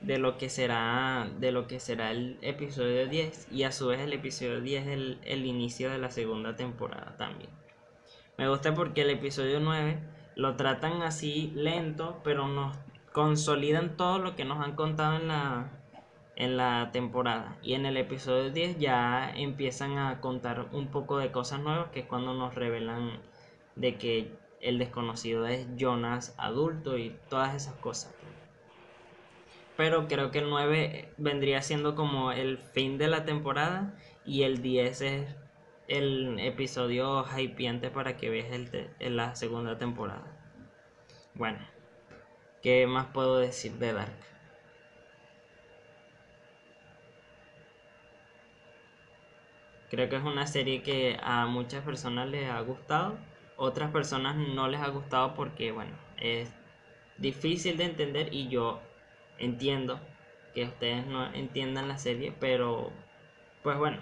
[0.00, 4.00] de lo que será de lo que será el episodio 10 y a su vez
[4.00, 7.50] el episodio 10 es el, el inicio de la segunda temporada también.
[8.38, 9.98] Me gusta porque el episodio 9
[10.34, 12.76] lo tratan así lento, pero nos
[13.12, 15.81] consolidan todo lo que nos han contado en la
[16.36, 21.30] en la temporada y en el episodio 10 ya empiezan a contar un poco de
[21.30, 23.20] cosas nuevas que es cuando nos revelan
[23.76, 28.14] de que el desconocido es Jonas adulto y todas esas cosas.
[29.76, 34.62] Pero creo que el 9 vendría siendo como el fin de la temporada y el
[34.62, 35.36] 10 es
[35.88, 40.24] el episodio hypeante para que veas el en la segunda temporada.
[41.34, 41.58] bueno,
[42.62, 44.31] ¿qué más puedo decir de Dark?
[49.92, 53.18] Creo que es una serie que a muchas personas les ha gustado,
[53.58, 56.50] otras personas no les ha gustado porque, bueno, es
[57.18, 58.80] difícil de entender y yo
[59.36, 60.00] entiendo
[60.54, 62.90] que ustedes no entiendan la serie, pero
[63.62, 63.98] pues bueno,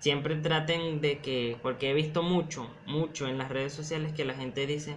[0.00, 4.34] siempre traten de que, porque he visto mucho, mucho en las redes sociales que la
[4.34, 4.96] gente dice,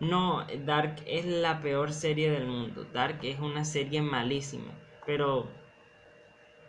[0.00, 4.72] no, Dark es la peor serie del mundo, Dark es una serie malísima,
[5.04, 5.46] pero,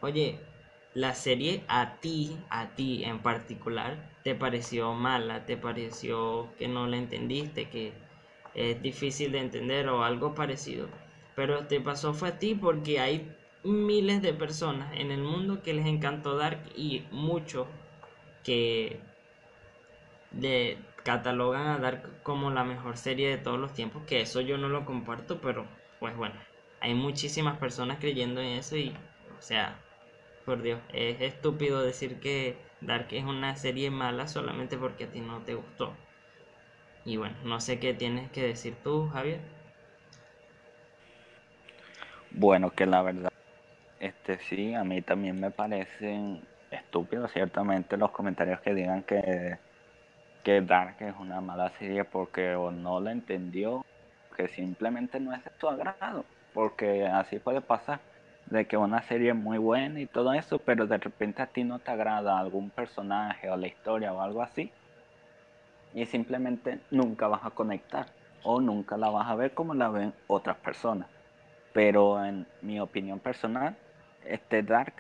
[0.02, 0.49] oye,
[0.94, 6.88] la serie a ti, a ti en particular, te pareció mala, te pareció que no
[6.88, 7.94] la entendiste, que
[8.56, 10.88] es difícil de entender o algo parecido.
[11.36, 13.34] Pero te pasó fue a ti porque hay
[13.64, 17.68] miles de personas en el mundo que les encantó Dark y muchos
[18.44, 19.00] que
[20.38, 24.58] le catalogan a Dark como la mejor serie de todos los tiempos, que eso yo
[24.58, 25.66] no lo comparto, pero
[26.00, 26.36] pues bueno,
[26.82, 28.90] hay muchísimas personas creyendo en eso y,
[29.38, 29.80] o sea,
[30.50, 35.20] por Dios, es estúpido decir que Dark es una serie mala solamente porque a ti
[35.20, 35.94] no te gustó.
[37.06, 39.42] Y bueno, no sé qué tienes que decir tú, Javier.
[42.32, 43.30] Bueno, que la verdad,
[44.00, 46.42] este sí, a mí también me parecen
[46.72, 49.56] estúpidos ciertamente los comentarios que digan que,
[50.44, 53.86] que Dark es una mala serie porque o no la entendió,
[54.36, 56.26] que simplemente no es de tu agrado,
[56.56, 58.00] porque así puede pasar
[58.50, 61.64] de que una serie es muy buena y todo eso, pero de repente a ti
[61.64, 64.72] no te agrada algún personaje o la historia o algo así,
[65.94, 68.08] y simplemente nunca vas a conectar
[68.44, 71.08] o nunca la vas a ver como la ven otras personas.
[71.74, 73.76] Pero en mi opinión personal,
[74.26, 74.94] este Dark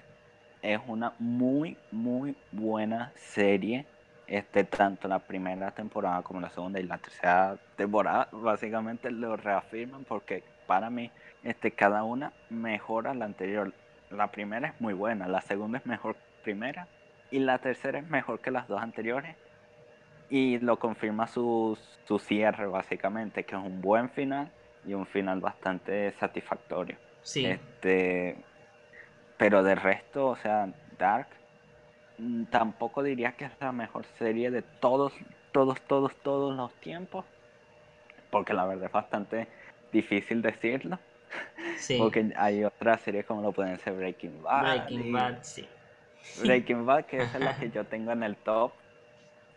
[0.61, 3.85] es una muy, muy buena serie.
[4.27, 10.03] Este, tanto la primera temporada como la segunda y la tercera temporada básicamente lo reafirman
[10.03, 11.09] porque para mí
[11.43, 13.73] este, cada una mejora la anterior.
[14.09, 16.87] La primera es muy buena, la segunda es mejor que la primera
[17.31, 19.35] y la tercera es mejor que las dos anteriores
[20.29, 24.51] y lo confirma su, su cierre básicamente, que es un buen final
[24.85, 26.97] y un final bastante satisfactorio.
[27.21, 27.45] Sí.
[27.45, 28.37] Este,
[29.37, 31.27] pero de resto, o sea, Dark
[32.17, 35.13] mm, tampoco diría que es la mejor serie de todos,
[35.51, 37.25] todos, todos, todos los tiempos,
[38.29, 39.47] porque la verdad es bastante
[39.91, 40.99] difícil decirlo.
[41.77, 41.97] Sí.
[41.97, 44.61] Porque hay otras series como lo pueden ser Breaking Bad.
[44.63, 45.67] Breaking y- Bad, sí.
[46.43, 48.73] Breaking Bad, que esa es la que yo tengo en el top.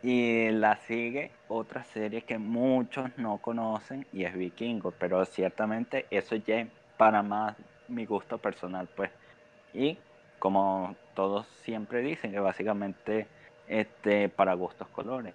[0.05, 6.34] Y la sigue otra serie que muchos no conocen y es Vikingo, pero ciertamente eso
[6.34, 9.12] ya es para más mi gusto personal, pues.
[9.72, 9.98] Y
[10.40, 13.28] como todos siempre dicen, que básicamente
[13.68, 15.34] este para gustos colores.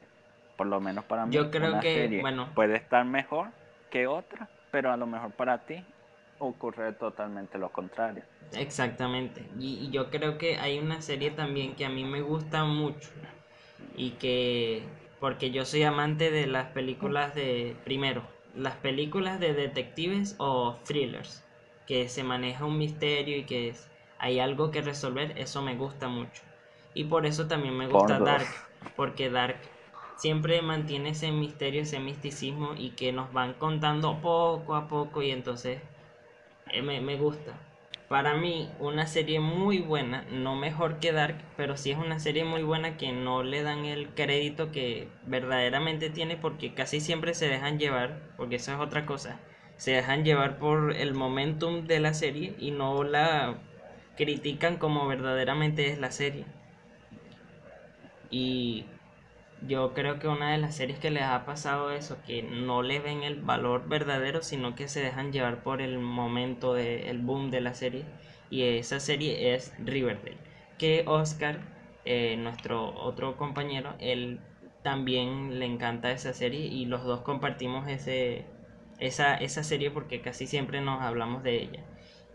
[0.57, 2.49] Por lo menos para mí, Yo creo una que, serie bueno.
[2.53, 3.47] puede estar mejor
[3.89, 5.85] que otra, pero a lo mejor para ti
[6.39, 8.23] ocurre totalmente lo contrario.
[8.53, 9.41] Exactamente.
[9.59, 13.09] Y, y yo creo que hay una serie también que a mí me gusta mucho
[13.95, 14.83] y que,
[15.19, 18.23] porque yo soy amante de las películas de, primero,
[18.55, 21.43] las películas de detectives o thrillers,
[21.85, 23.87] que se maneja un misterio y que es-
[24.19, 26.41] hay algo que resolver, eso me gusta mucho.
[26.93, 28.25] Y por eso también me gusta Por.
[28.25, 28.47] Dark,
[28.95, 29.57] porque Dark
[30.15, 35.29] siempre mantiene ese misterio, ese misticismo y que nos van contando poco a poco y
[35.31, 35.79] entonces
[36.71, 37.53] eh, me, me gusta.
[38.07, 42.43] Para mí, una serie muy buena, no mejor que Dark, pero sí es una serie
[42.45, 47.49] muy buena que no le dan el crédito que verdaderamente tiene porque casi siempre se
[47.49, 49.39] dejan llevar, porque eso es otra cosa,
[49.75, 53.59] se dejan llevar por el momentum de la serie y no la
[54.15, 56.45] critican como verdaderamente es la serie.
[58.29, 58.85] Y
[59.65, 62.99] yo creo que una de las series que les ha pasado eso, que no le
[62.99, 67.61] ven el valor verdadero, sino que se dejan llevar por el momento del boom de
[67.61, 68.05] la serie.
[68.49, 70.37] Y esa serie es Riverdale.
[70.77, 71.59] Que Oscar,
[72.05, 74.39] eh, nuestro otro compañero, él
[74.83, 78.45] también le encanta esa serie y los dos compartimos ese,
[78.99, 81.83] esa, esa serie porque casi siempre nos hablamos de ella.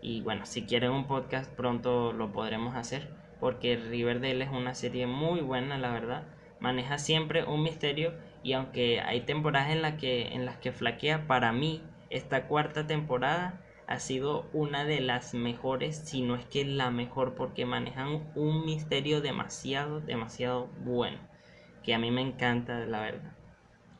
[0.01, 3.07] Y bueno, si quieren un podcast pronto lo podremos hacer
[3.39, 6.23] porque Riverdale es una serie muy buena, la verdad
[6.63, 11.27] maneja siempre un misterio y aunque hay temporadas en, la que, en las que flaquea,
[11.27, 16.63] para mí esta cuarta temporada ha sido una de las mejores, si no es que
[16.63, 21.17] la mejor, porque manejan un misterio demasiado, demasiado bueno,
[21.83, 23.33] que a mí me encanta, la verdad.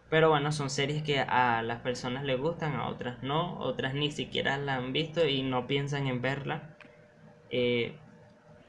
[0.10, 4.10] Pero bueno, son series que a las personas les gustan, a otras no, otras ni
[4.10, 6.78] siquiera la han visto y no piensan en verla.
[7.50, 7.98] Eh,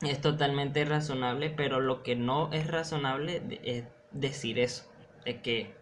[0.06, 4.90] es totalmente razonable, pero lo que no es razonable es decir eso,
[5.24, 5.74] de que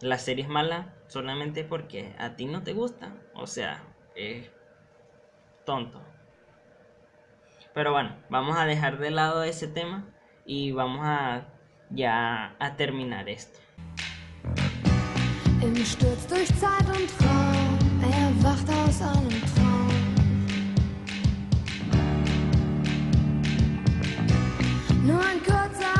[0.00, 3.14] la serie es mala solamente porque a ti no te gusta.
[3.34, 3.82] O sea,
[4.14, 4.50] es
[5.64, 6.00] tonto.
[7.74, 10.08] Pero bueno, vamos a dejar de lado ese tema
[10.44, 11.48] y vamos a
[11.90, 13.60] ya a terminar esto.
[18.98, 19.57] Traum.
[25.08, 25.97] Non-code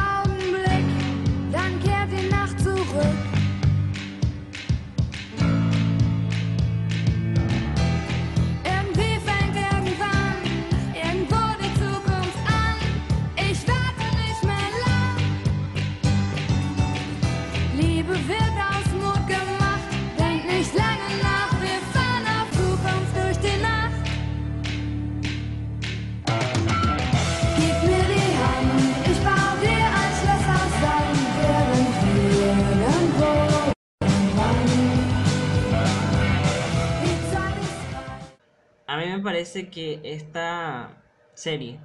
[39.23, 41.03] parece que esta
[41.35, 41.81] serie,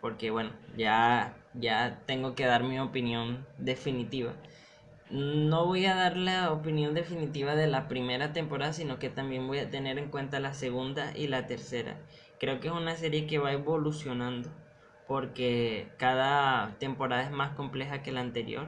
[0.00, 4.34] porque bueno, ya, ya tengo que dar mi opinión definitiva.
[5.10, 9.58] No voy a dar la opinión definitiva de la primera temporada, sino que también voy
[9.58, 11.96] a tener en cuenta la segunda y la tercera.
[12.40, 14.50] Creo que es una serie que va evolucionando,
[15.06, 18.66] porque cada temporada es más compleja que la anterior.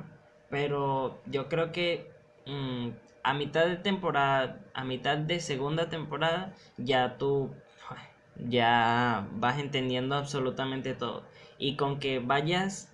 [0.51, 2.11] Pero yo creo que
[2.47, 2.91] mm,
[3.22, 7.51] a mitad de temporada, a mitad de segunda temporada, ya tú
[8.39, 11.24] ya vas entendiendo absolutamente todo.
[11.59, 12.93] Y con que vayas,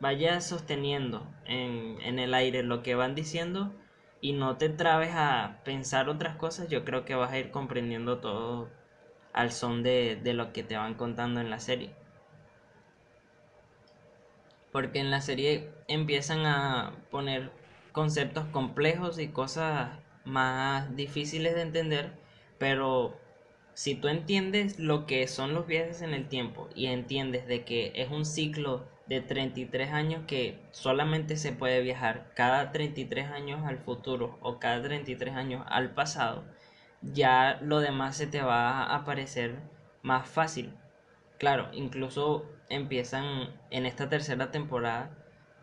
[0.00, 3.72] vayas sosteniendo en, en el aire lo que van diciendo
[4.20, 8.18] y no te trabes a pensar otras cosas, yo creo que vas a ir comprendiendo
[8.18, 8.70] todo
[9.32, 11.94] al son de, de lo que te van contando en la serie.
[14.72, 17.50] Porque en la serie empiezan a poner
[17.92, 22.12] conceptos complejos y cosas más difíciles de entender,
[22.58, 23.18] pero
[23.76, 27.92] si tú entiendes lo que son los viajes en el tiempo y entiendes de que
[27.94, 33.76] es un ciclo de 33 años que solamente se puede viajar cada 33 años al
[33.76, 36.42] futuro o cada 33 años al pasado,
[37.02, 39.56] ya lo demás se te va a parecer
[40.00, 40.72] más fácil.
[41.38, 45.10] Claro, incluso empiezan en esta tercera temporada,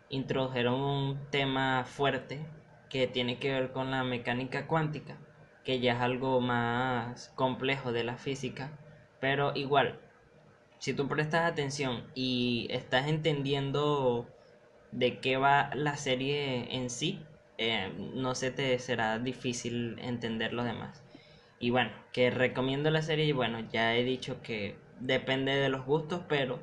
[0.08, 2.46] introdujeron un tema fuerte
[2.88, 5.18] que tiene que ver con la mecánica cuántica
[5.64, 8.70] que ya es algo más complejo de la física,
[9.20, 9.98] pero igual,
[10.78, 14.26] si tú prestas atención y estás entendiendo
[14.92, 17.20] de qué va la serie en sí,
[17.58, 21.02] eh, no se te será difícil entender lo demás.
[21.58, 25.86] Y bueno, que recomiendo la serie, y bueno, ya he dicho que depende de los
[25.86, 26.60] gustos, pero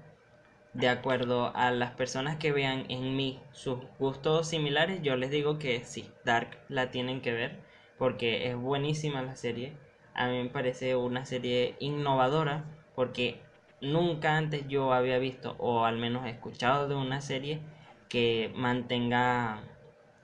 [0.73, 5.57] de acuerdo a las personas que vean en mí sus gustos similares, yo les digo
[5.57, 7.70] que sí, Dark la tienen que ver
[8.01, 9.73] porque es buenísima la serie.
[10.15, 13.43] A mí me parece una serie innovadora porque
[13.79, 17.61] nunca antes yo había visto o al menos escuchado de una serie
[18.09, 19.61] que mantenga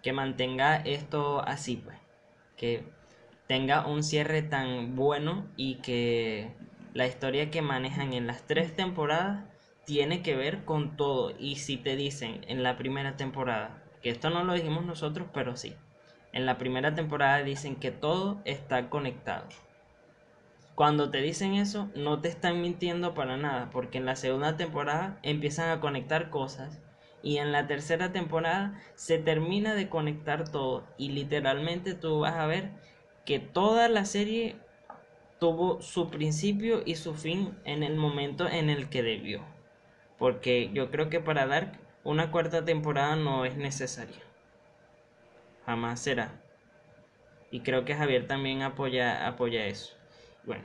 [0.01, 1.99] que mantenga esto así pues
[2.55, 2.84] que
[3.45, 6.49] tenga un cierre tan bueno y que
[6.95, 9.45] la historia que manejan en las tres temporadas
[9.86, 14.32] tiene que ver con todo y si te dicen en la primera temporada que esto
[14.32, 15.75] no lo dijimos nosotros pero sí
[16.38, 19.47] en la primera temporada dicen que todo está conectado.
[20.75, 25.17] Cuando te dicen eso, no te están mintiendo para nada, porque en la segunda temporada
[25.23, 26.79] empiezan a conectar cosas
[27.23, 32.45] y en la tercera temporada se termina de conectar todo y literalmente tú vas a
[32.45, 32.69] ver
[33.25, 34.57] que toda la serie
[35.39, 39.41] tuvo su principio y su fin en el momento en el que debió.
[40.19, 44.26] Porque yo creo que para Dark una cuarta temporada no es necesaria
[45.68, 46.32] jamás será.
[47.51, 49.95] Y creo que Javier también apoya, apoya eso.
[50.45, 50.63] Bueno.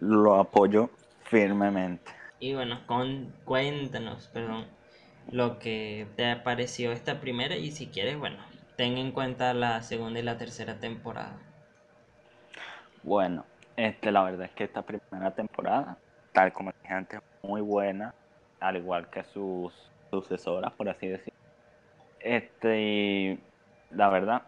[0.00, 0.88] Lo apoyo
[1.24, 2.12] firmemente.
[2.38, 4.66] Y bueno, con, cuéntanos, perdón,
[5.30, 8.38] lo que te pareció esta primera y si quieres, bueno,
[8.76, 11.36] ten en cuenta la segunda y la tercera temporada.
[13.02, 13.44] Bueno,
[13.76, 15.98] este, la verdad es que esta primera temporada,
[16.32, 18.14] tal como dije antes, muy buena,
[18.60, 19.72] al igual que sus
[20.10, 21.38] sucesoras, por así decirlo.
[22.20, 23.38] Este,
[23.94, 24.42] la verdad,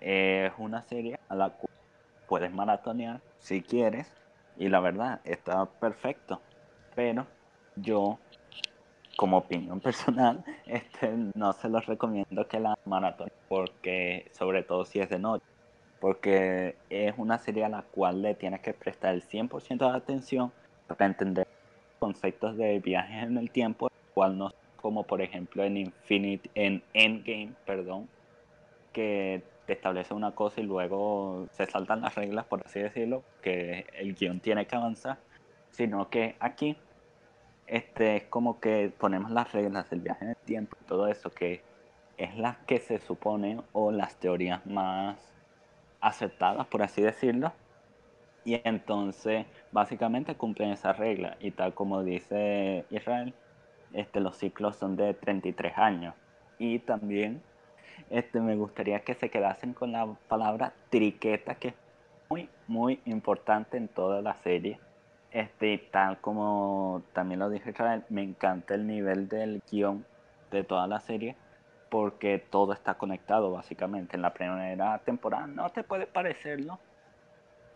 [0.00, 1.72] es una serie a la cual
[2.26, 4.10] puedes maratonear si quieres.
[4.56, 6.40] Y la verdad, está perfecto.
[6.94, 7.26] Pero
[7.76, 8.18] yo,
[9.16, 15.00] como opinión personal, este, no se los recomiendo que la maratón porque sobre todo si
[15.00, 15.44] es de noche.
[16.00, 20.52] Porque es una serie a la cual le tienes que prestar el 100% de atención
[20.88, 21.46] para entender
[22.00, 24.50] conceptos de viajes en el tiempo, cual no
[24.82, 28.08] como por ejemplo en Infinite, en Endgame, perdón,
[28.92, 33.86] que este, establece una cosa y luego se saltan las reglas, por así decirlo, que
[33.94, 35.18] el guion tiene que avanzar,
[35.70, 36.76] sino que aquí
[37.66, 41.30] este, es como que ponemos las reglas del viaje en el tiempo y todo eso,
[41.30, 41.62] que
[42.18, 45.16] es las que se supone o las teorías más
[46.00, 47.52] aceptadas, por así decirlo,
[48.44, 51.36] y entonces básicamente cumplen esa regla.
[51.40, 53.32] Y tal como dice Israel,
[53.92, 56.14] este, los ciclos son de 33 años.
[56.58, 57.42] Y también
[58.12, 61.74] este, me gustaría que se quedasen con la palabra triqueta, que es
[62.28, 64.78] muy, muy importante en toda la serie.
[65.30, 67.72] Este, tal como también lo dije
[68.10, 70.04] me encanta el nivel del guion
[70.50, 71.36] de toda la serie
[71.88, 74.16] porque todo está conectado básicamente.
[74.16, 76.78] En la primera temporada no te puede parecerlo,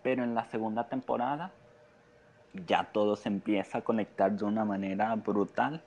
[0.02, 1.50] pero en la segunda temporada
[2.66, 5.82] ya todo se empieza a conectar de una manera brutal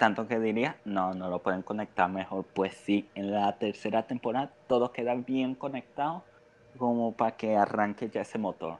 [0.00, 2.46] tanto que diría, no, no lo pueden conectar mejor.
[2.54, 6.24] Pues sí, en la tercera temporada todo queda bien conectado
[6.78, 8.78] como para que arranque ya ese motor.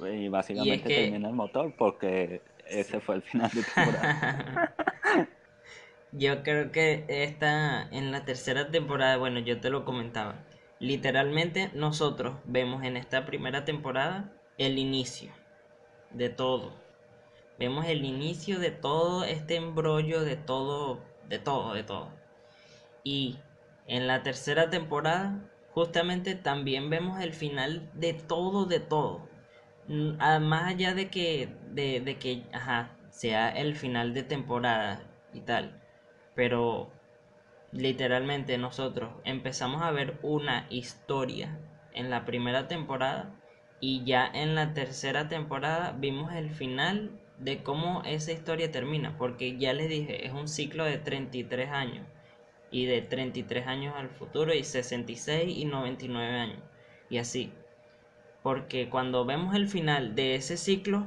[0.00, 4.74] Y básicamente termina el motor porque ese fue el final de temporada.
[6.12, 10.44] yo creo que esta, en la tercera temporada, bueno, yo te lo comentaba.
[10.78, 15.32] Literalmente nosotros vemos en esta primera temporada el inicio
[16.12, 16.85] de todo
[17.58, 22.10] Vemos el inicio de todo este embrollo, de todo, de todo, de todo.
[23.02, 23.38] Y
[23.86, 25.40] en la tercera temporada,
[25.70, 29.28] justamente también vemos el final de todo, de todo.
[29.88, 35.00] Mm, más allá de que, de, que, ajá, sea el final de temporada
[35.32, 35.80] y tal.
[36.34, 36.90] Pero
[37.72, 41.58] literalmente nosotros empezamos a ver una historia
[41.92, 43.34] en la primera temporada
[43.80, 49.56] y ya en la tercera temporada vimos el final de cómo esa historia termina, porque
[49.58, 52.06] ya les dije, es un ciclo de 33 años,
[52.70, 56.58] y de 33 años al futuro, y 66 y 99 años,
[57.10, 57.52] y así.
[58.42, 61.06] Porque cuando vemos el final de ese ciclo,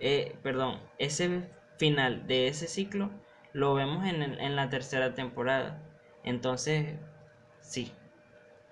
[0.00, 3.10] eh, perdón, ese final de ese ciclo,
[3.52, 5.82] lo vemos en, en la tercera temporada.
[6.24, 6.94] Entonces,
[7.60, 7.92] sí,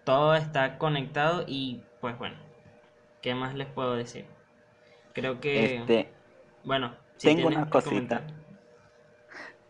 [0.05, 2.37] todo está conectado y pues bueno,
[3.23, 4.25] ¿qué más les puedo decir?
[5.13, 5.77] Creo que...
[5.77, 6.16] Este,
[6.67, 8.23] bueno, tengo una cosita.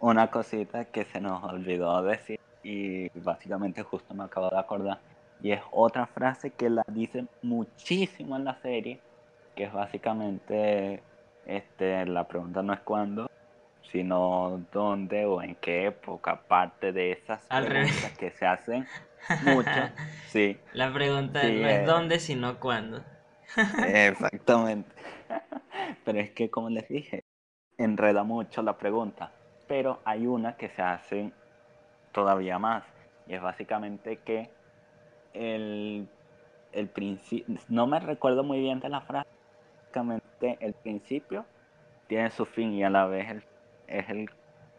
[0.01, 4.99] Una cosita que se nos olvidó decir y básicamente justo me acabo de acordar.
[5.43, 8.99] Y es otra frase que la dicen muchísimo en la serie,
[9.55, 11.03] que es básicamente,
[11.45, 13.31] este, la pregunta no es cuándo,
[13.93, 18.87] sino dónde o en qué época, aparte de esas preguntas que se hacen
[19.45, 19.71] mucho.
[20.29, 20.59] Sí.
[20.73, 21.85] La pregunta no es eh.
[21.85, 23.05] dónde, sino cuándo.
[23.87, 24.91] Exactamente.
[26.05, 27.25] Pero es que, como les dije,
[27.79, 29.33] enreda mucho la pregunta.
[29.67, 31.33] Pero hay una que se hace
[32.13, 32.85] todavía más.
[33.27, 34.51] Y es básicamente que
[35.35, 36.09] el,
[36.73, 39.29] el principio, no me recuerdo muy bien de la frase,
[39.79, 41.45] básicamente el principio
[42.07, 43.45] tiene su fin y a la vez
[43.89, 44.31] es el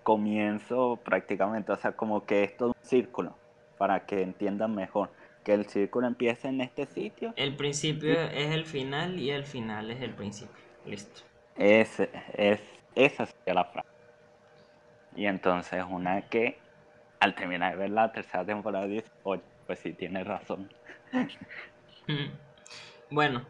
[0.04, 3.36] comienzo prácticamente, o sea, como que es todo un círculo,
[3.78, 5.10] para que entiendan mejor
[5.43, 7.34] que el círculo empieza en este sitio.
[7.36, 10.66] El principio es el final y el final es el principio.
[10.88, 11.22] Listo.
[11.56, 12.00] Es,
[12.34, 12.62] es,
[12.96, 13.88] esa sería la frase.
[15.16, 16.58] Y entonces una que
[17.20, 20.70] al terminar de ver la tercera temporada dice, oye, pues sí, tiene razón.
[23.10, 23.46] bueno,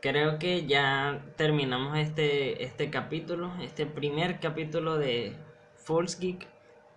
[0.00, 5.36] creo que ya terminamos este, este capítulo, este primer capítulo de
[5.76, 6.46] False Geek,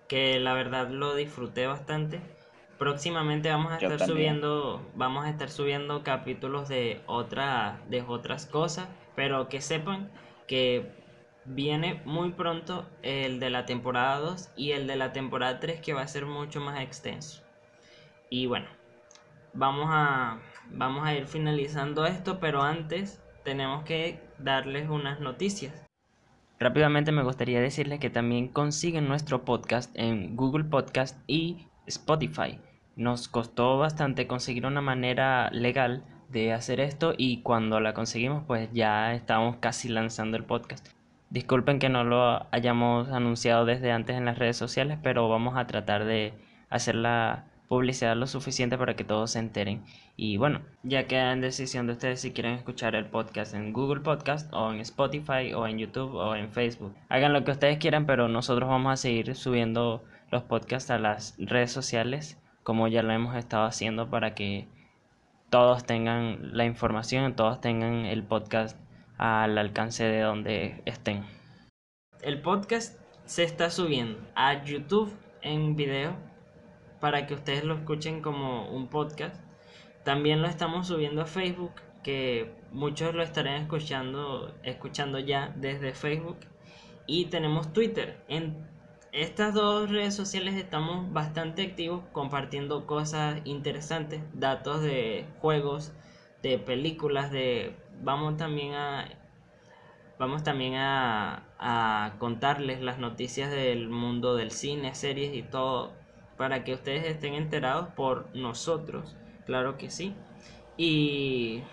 [0.08, 2.20] que la verdad lo disfruté bastante.
[2.82, 8.88] Próximamente vamos a estar subiendo, vamos a estar subiendo capítulos de otra, de otras cosas
[9.16, 10.10] pero que sepan
[10.48, 10.92] que
[11.46, 15.94] viene muy pronto el de la temporada 2 y el de la temporada 3 que
[15.94, 17.44] va a ser mucho más extenso.
[18.30, 18.66] Y bueno,
[19.54, 20.40] vamos a,
[20.72, 25.86] vamos a ir finalizando esto, pero antes tenemos que darles unas noticias.
[26.60, 32.60] Rápidamente me gustaría decirles que también consiguen nuestro podcast en Google Podcast y Spotify.
[32.96, 38.70] Nos costó bastante conseguir una manera legal de hacer esto y cuando la conseguimos pues
[38.74, 40.88] ya estamos casi lanzando el podcast.
[41.30, 45.68] Disculpen que no lo hayamos anunciado desde antes en las redes sociales, pero vamos a
[45.68, 46.34] tratar de
[46.70, 49.86] hacer la publicidad lo suficiente para que todos se enteren.
[50.18, 54.02] Y bueno, ya queda en decisión de ustedes si quieren escuchar el podcast en Google
[54.02, 56.94] Podcast o en Spotify o en YouTube o en Facebook.
[57.08, 61.36] Hagan lo que ustedes quieran, pero nosotros vamos a seguir subiendo los podcasts a las
[61.38, 64.68] redes sociales como ya lo hemos estado haciendo para que
[65.50, 68.78] todos tengan la información, todos tengan el podcast
[69.18, 71.26] al alcance de donde estén.
[72.22, 76.16] El podcast se está subiendo a YouTube en video
[77.00, 79.42] para que ustedes lo escuchen como un podcast
[80.04, 86.40] también lo estamos subiendo a Facebook, que muchos lo estarán escuchando, escuchando ya desde Facebook.
[87.06, 88.24] Y tenemos Twitter.
[88.28, 88.68] En
[89.12, 95.92] estas dos redes sociales estamos bastante activos compartiendo cosas interesantes, datos de juegos,
[96.42, 99.08] de películas, de vamos también a
[100.18, 105.94] vamos también a, a contarles las noticias del mundo del cine, series y todo
[106.38, 110.16] para que ustedes estén enterados por nosotros, claro que sí.
[110.78, 111.64] Y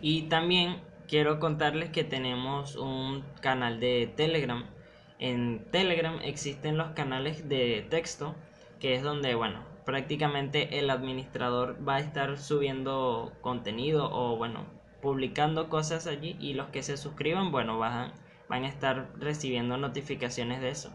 [0.00, 4.66] y también quiero contarles que tenemos un canal de Telegram
[5.24, 8.34] en Telegram existen los canales de texto,
[8.78, 14.66] que es donde, bueno, prácticamente el administrador va a estar subiendo contenido o, bueno,
[15.00, 18.12] publicando cosas allí y los que se suscriban, bueno, van,
[18.50, 20.94] van a estar recibiendo notificaciones de eso.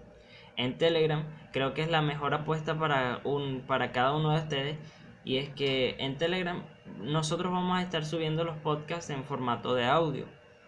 [0.58, 4.78] En Telegram creo que es la mejor apuesta para, un, para cada uno de ustedes
[5.26, 6.62] y es que en Telegram
[7.00, 10.26] nosotros vamos a estar subiendo los podcasts en formato de audio,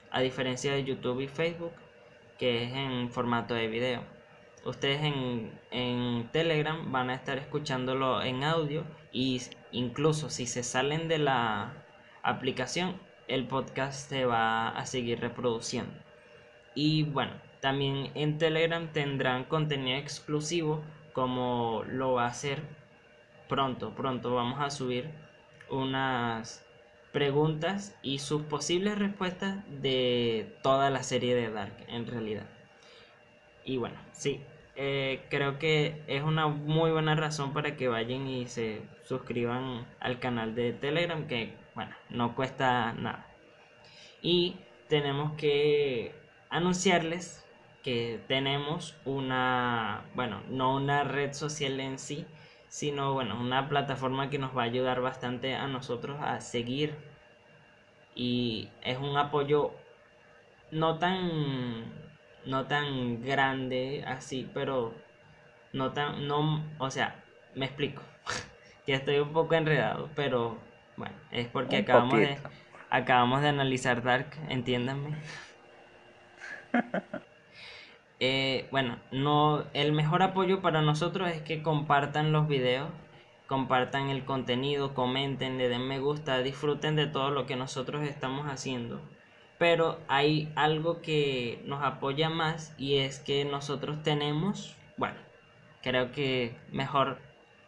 [0.10, 1.74] a diferencia de YouTube y Facebook
[2.42, 4.02] que es en formato de video.
[4.66, 9.40] Ustedes en, en Telegram van a estar escuchándolo en audio y
[9.72, 11.72] incluso si se salen de la
[12.24, 15.94] aplicación, el podcast se va a seguir reproduciendo.
[16.74, 20.82] Y bueno, también en Telegram tendrán contenido exclusivo
[21.14, 22.64] como lo va a hacer
[23.50, 23.94] pronto.
[23.94, 25.12] Pronto vamos a subir
[25.70, 26.66] unas
[27.12, 32.46] preguntas y sus posibles respuestas de toda la serie de Dark en realidad.
[33.64, 34.42] Y bueno, sí,
[34.76, 40.20] eh, creo que es una muy buena razón para que vayan y se suscriban al
[40.20, 43.28] canal de Telegram que, bueno, no cuesta nada.
[44.22, 44.56] Y
[44.88, 46.14] tenemos que
[46.50, 47.46] anunciarles
[47.84, 52.26] que tenemos una, bueno, no una red social en sí,
[52.72, 56.96] sino bueno, una plataforma que nos va a ayudar bastante a nosotros a seguir
[58.16, 59.74] y es un apoyo
[60.72, 61.84] no tan
[62.46, 64.96] no tan grande así, pero
[65.74, 67.22] no tan no, o sea,
[67.56, 68.04] me explico.
[68.88, 70.58] ya estoy un poco enredado, pero
[70.96, 72.38] bueno, es porque acabamos de
[72.90, 75.18] acabamos de analizar Dark, entiéndanme.
[78.24, 82.88] Eh, bueno, no, el mejor apoyo para nosotros es que compartan los videos,
[83.48, 88.46] compartan el contenido, comenten, le den me gusta, disfruten de todo lo que nosotros estamos
[88.46, 89.02] haciendo.
[89.58, 95.18] Pero hay algo que nos apoya más y es que nosotros tenemos, bueno,
[95.82, 97.18] creo que mejor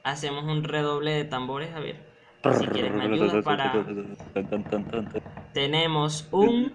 [0.04, 1.95] hacemos un redoble de tambores, a ver,
[2.60, 3.84] si quieres me ayudas para...
[5.51, 6.74] Tenemos un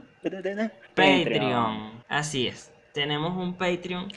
[0.97, 4.09] Patreon, así es tenemos un Patreon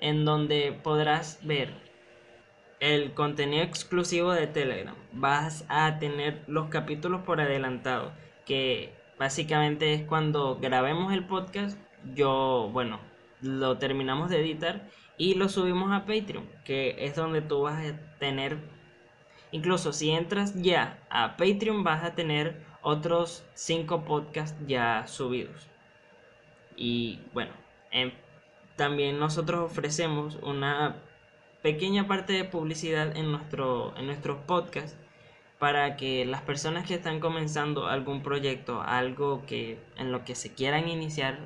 [0.00, 1.74] en donde podrás ver
[2.80, 4.94] el contenido exclusivo de Telegram.
[5.12, 8.12] Vas a tener los capítulos por adelantado,
[8.46, 11.78] que básicamente es cuando grabemos el podcast,
[12.14, 12.98] yo, bueno,
[13.42, 17.98] lo terminamos de editar y lo subimos a Patreon, que es donde tú vas a
[18.18, 18.56] tener,
[19.52, 25.68] incluso si entras ya a Patreon, vas a tener otros 5 podcasts ya subidos.
[26.76, 27.52] Y bueno,
[27.90, 28.12] en
[28.76, 30.96] también nosotros ofrecemos una
[31.62, 34.08] pequeña parte de publicidad en nuestro, en
[35.58, 40.54] para que las personas que están comenzando algún proyecto, algo que en lo que se
[40.54, 41.40] quieran iniciar,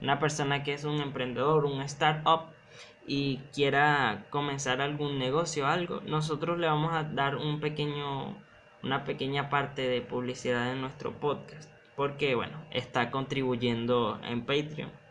[0.00, 2.46] una persona que es un emprendedor, un startup
[3.06, 8.36] y quiera comenzar algún negocio, algo, nosotros le vamos a dar un pequeño,
[8.82, 15.03] una pequeña parte de publicidad en nuestro podcast, porque bueno, está contribuyendo en Patreon.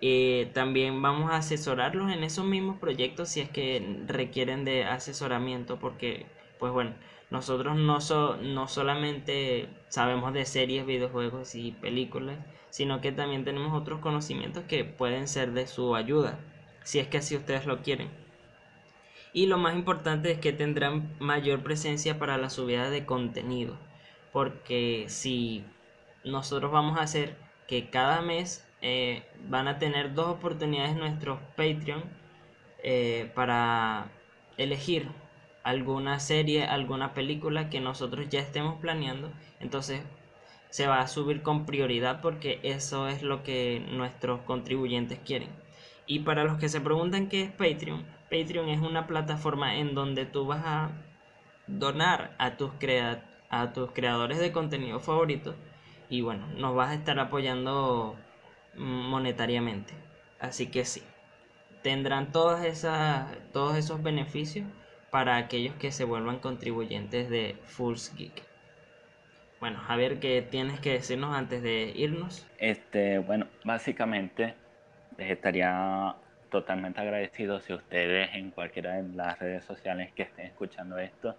[0.00, 5.78] Eh, también vamos a asesorarlos en esos mismos proyectos si es que requieren de asesoramiento
[5.78, 6.24] porque
[6.58, 6.94] pues bueno
[7.30, 7.98] nosotros no,
[8.42, 12.38] no solamente sabemos de series, videojuegos y películas
[12.70, 16.38] sino que también tenemos otros conocimientos que pueden ser de su ayuda
[16.82, 18.08] si es que así ustedes lo quieren.
[19.34, 23.76] Y lo más importante es que tendrán mayor presencia para la subida de contenido
[24.32, 25.64] porque si
[26.24, 27.36] nosotros vamos a hacer
[27.66, 32.02] que cada mes eh, van a tener dos oportunidades nuestros Patreon
[32.82, 34.10] eh, para
[34.56, 35.08] elegir
[35.62, 39.30] alguna serie, alguna película que nosotros ya estemos planeando.
[39.60, 40.02] Entonces
[40.70, 45.50] se va a subir con prioridad porque eso es lo que nuestros contribuyentes quieren.
[46.06, 50.26] Y para los que se preguntan qué es Patreon, Patreon es una plataforma en donde
[50.26, 50.90] tú vas a
[51.66, 52.72] donar a tus,
[53.50, 55.54] a tus creadores de contenido favoritos
[56.08, 58.16] y bueno, nos vas a estar apoyando
[58.74, 59.94] monetariamente.
[60.38, 61.02] Así que sí,
[61.82, 64.66] tendrán todas esas, todos esos beneficios
[65.10, 68.42] para aquellos que se vuelvan contribuyentes de Fools Geek.
[69.58, 72.46] Bueno, Javier, ¿qué tienes que decirnos antes de irnos?
[72.58, 74.54] Este, bueno, básicamente
[75.18, 76.14] les estaría
[76.50, 81.36] totalmente agradecido si ustedes en cualquiera de las redes sociales que estén escuchando esto,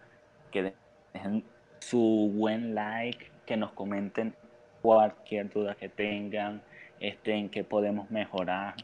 [0.52, 0.74] que
[1.14, 1.44] dejen
[1.80, 4.36] su buen like, que nos comenten
[4.82, 6.62] cualquier duda que tengan,
[7.00, 8.76] este, en qué podemos mejorar.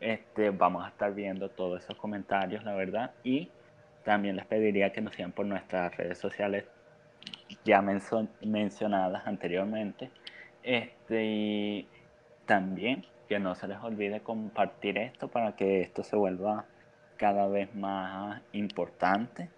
[0.00, 3.50] Este, vamos a estar viendo todos esos comentarios, la verdad, y
[4.04, 6.64] también les pediría que nos sigan por nuestras redes sociales
[7.64, 10.10] ya mencionadas anteriormente.
[10.62, 11.88] Este, y
[12.46, 16.64] también que no se les olvide compartir esto para que esto se vuelva
[17.16, 19.50] cada vez más importante,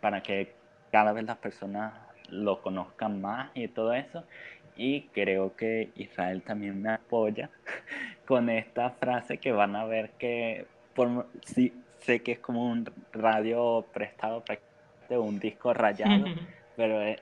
[0.00, 0.54] para que
[0.90, 1.92] cada vez las personas
[2.30, 4.24] lo conozcan más y todo eso.
[4.78, 7.50] Y creo que Israel también me apoya
[8.26, 12.88] con esta frase que van a ver que por, sí, sé que es como un
[13.12, 14.44] radio prestado
[15.08, 16.24] de un disco rayado,
[16.76, 17.20] pero es,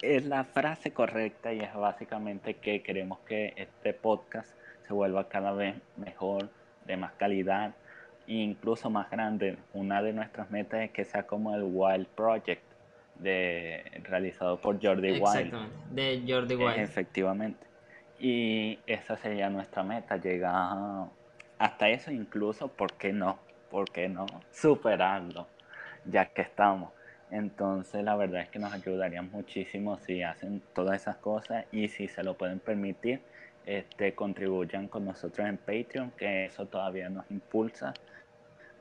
[0.00, 4.48] es, la frase correcta y es básicamente que queremos que este podcast
[4.86, 6.50] se vuelva cada vez mejor,
[6.86, 7.74] de más calidad
[8.26, 9.56] e incluso más grande.
[9.72, 12.69] Una de nuestras metas es que sea como el Wild Project
[13.22, 15.54] de, realizado por Jordi Wild.
[15.90, 16.78] de Jordi Wild.
[16.78, 17.66] Efectivamente.
[18.18, 21.08] Y esa sería nuestra meta, llegar
[21.58, 23.38] hasta eso incluso, ¿por qué no?
[23.70, 25.46] ¿por qué no superarlo?
[26.04, 26.92] Ya que estamos.
[27.30, 32.08] Entonces la verdad es que nos ayudaría muchísimo si hacen todas esas cosas y si
[32.08, 33.20] se lo pueden permitir,
[33.64, 37.94] este, contribuyan con nosotros en Patreon, que eso todavía nos impulsa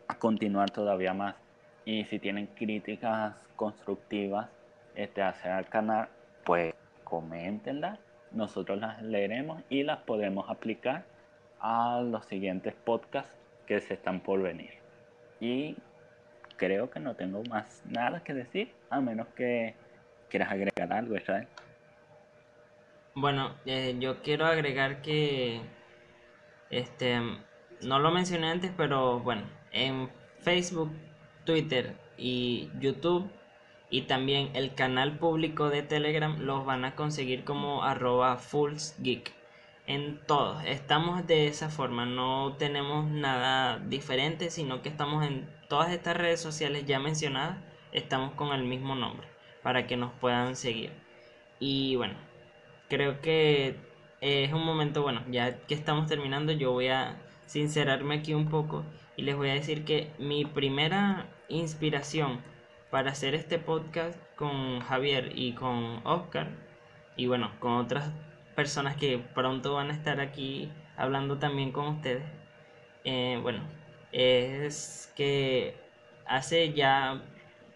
[0.08, 1.36] a continuar todavía más.
[1.86, 4.50] Y si tienen críticas constructivas
[4.96, 6.10] este, hacia el canal,
[6.44, 6.74] pues
[7.04, 8.00] coméntenlas,
[8.32, 11.06] nosotros las leeremos y las podemos aplicar
[11.60, 13.36] a los siguientes podcasts
[13.66, 14.74] que se están por venir.
[15.40, 15.78] Y
[16.58, 19.74] creo que no tengo más nada que decir, a menos que
[20.30, 21.48] quieras agregar algo, Israel.
[23.16, 25.62] Bueno, eh, yo quiero agregar que,
[26.70, 27.20] este,
[27.82, 30.92] no lo mencioné antes, pero bueno, en Facebook,
[31.50, 33.28] Twitter y YouTube
[33.90, 39.34] y también el canal público de Telegram los van a conseguir como arroba fullsgeek
[39.88, 40.64] en todos.
[40.64, 46.40] Estamos de esa forma, no tenemos nada diferente, sino que estamos en todas estas redes
[46.40, 47.58] sociales ya mencionadas,
[47.94, 49.28] estamos con el mismo nombre
[49.64, 50.92] para que nos puedan seguir.
[51.60, 52.14] Y bueno,
[52.90, 53.76] creo que
[54.22, 57.18] es un momento, bueno, ya que estamos terminando, yo voy a
[57.50, 58.86] sincerarme aquí un poco
[59.18, 62.42] y les voy a decir que mi primera inspiración
[62.92, 66.50] para hacer este podcast con Javier y con Oscar
[67.16, 68.12] y bueno, con otras
[68.56, 72.24] personas que pronto van a estar aquí hablando también con ustedes.
[73.04, 73.64] Eh, bueno,
[74.12, 75.76] es que
[76.28, 77.24] hace ya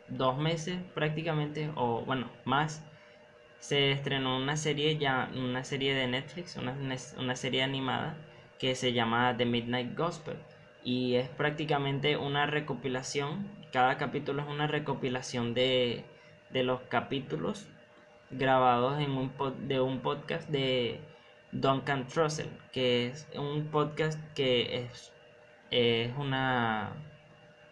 [0.08, 2.86] dos meses prácticamente, o bueno, más,
[3.58, 6.78] se estrenó una serie ya, una serie de Netflix, una,
[7.18, 8.16] una serie animada
[8.64, 10.38] que se llama The Midnight Gospel.
[10.86, 16.06] Y es prácticamente una recopilación, cada capítulo es una recopilación de,
[16.50, 17.68] de los capítulos
[18.32, 19.34] grabados en un
[19.68, 21.02] de un podcast de
[21.52, 25.12] Duncan Trussell, que es un podcast que es,
[25.70, 26.94] es una,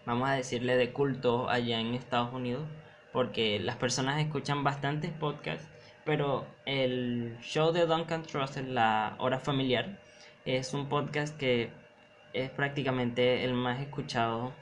[0.05, 2.67] vamos a decirle, de culto allá en Estados Unidos,
[3.13, 5.69] porque las personas escuchan bastantes podcasts,
[6.03, 10.00] pero el show de Duncan Trussell, La Hora Familiar,
[10.45, 11.69] es un podcast que
[12.33, 14.53] es prácticamente el más escuchado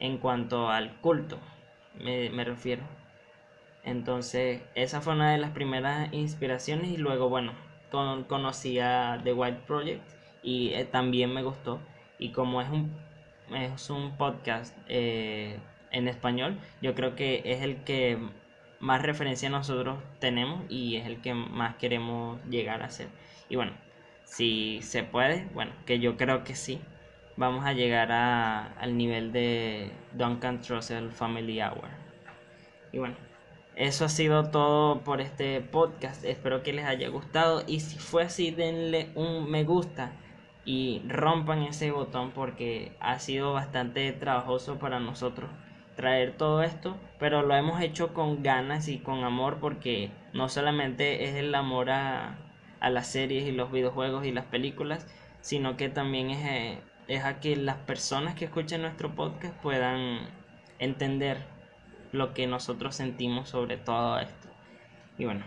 [0.00, 1.38] en cuanto al culto,
[2.00, 2.82] me, me refiero.
[3.84, 7.52] Entonces, esa fue una de las primeras inspiraciones y luego, bueno,
[7.90, 10.02] con, conocí a The White Project
[10.42, 11.80] y eh, también me gustó.
[12.18, 12.96] Y como es un,
[13.54, 15.58] es un podcast eh,
[15.90, 18.18] en español, yo creo que es el que
[18.80, 23.08] más referencia nosotros tenemos y es el que más queremos llegar a ser.
[23.48, 23.72] Y bueno,
[24.32, 26.80] si se puede, bueno, que yo creo que sí,
[27.36, 31.90] vamos a llegar a, al nivel de Duncan Trussell Family Hour.
[32.92, 33.14] Y bueno,
[33.76, 36.24] eso ha sido todo por este podcast.
[36.24, 37.62] Espero que les haya gustado.
[37.66, 40.12] Y si fue así, denle un me gusta
[40.64, 45.50] y rompan ese botón porque ha sido bastante trabajoso para nosotros
[45.94, 46.96] traer todo esto.
[47.18, 51.90] Pero lo hemos hecho con ganas y con amor porque no solamente es el amor
[51.90, 52.38] a,
[52.82, 55.06] a las series y los videojuegos y las películas,
[55.40, 60.18] sino que también es, eh, es a que las personas que escuchen nuestro podcast puedan
[60.80, 61.38] entender
[62.10, 64.48] lo que nosotros sentimos sobre todo esto.
[65.16, 65.44] Y bueno,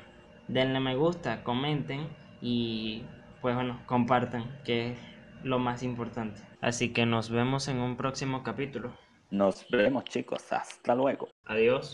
[0.47, 2.07] denle me gusta, comenten
[2.41, 3.03] y
[3.41, 4.99] pues bueno, compartan, que es
[5.43, 6.41] lo más importante.
[6.61, 8.93] Así que nos vemos en un próximo capítulo.
[9.29, 11.27] Nos vemos chicos, hasta luego.
[11.45, 11.93] Adiós.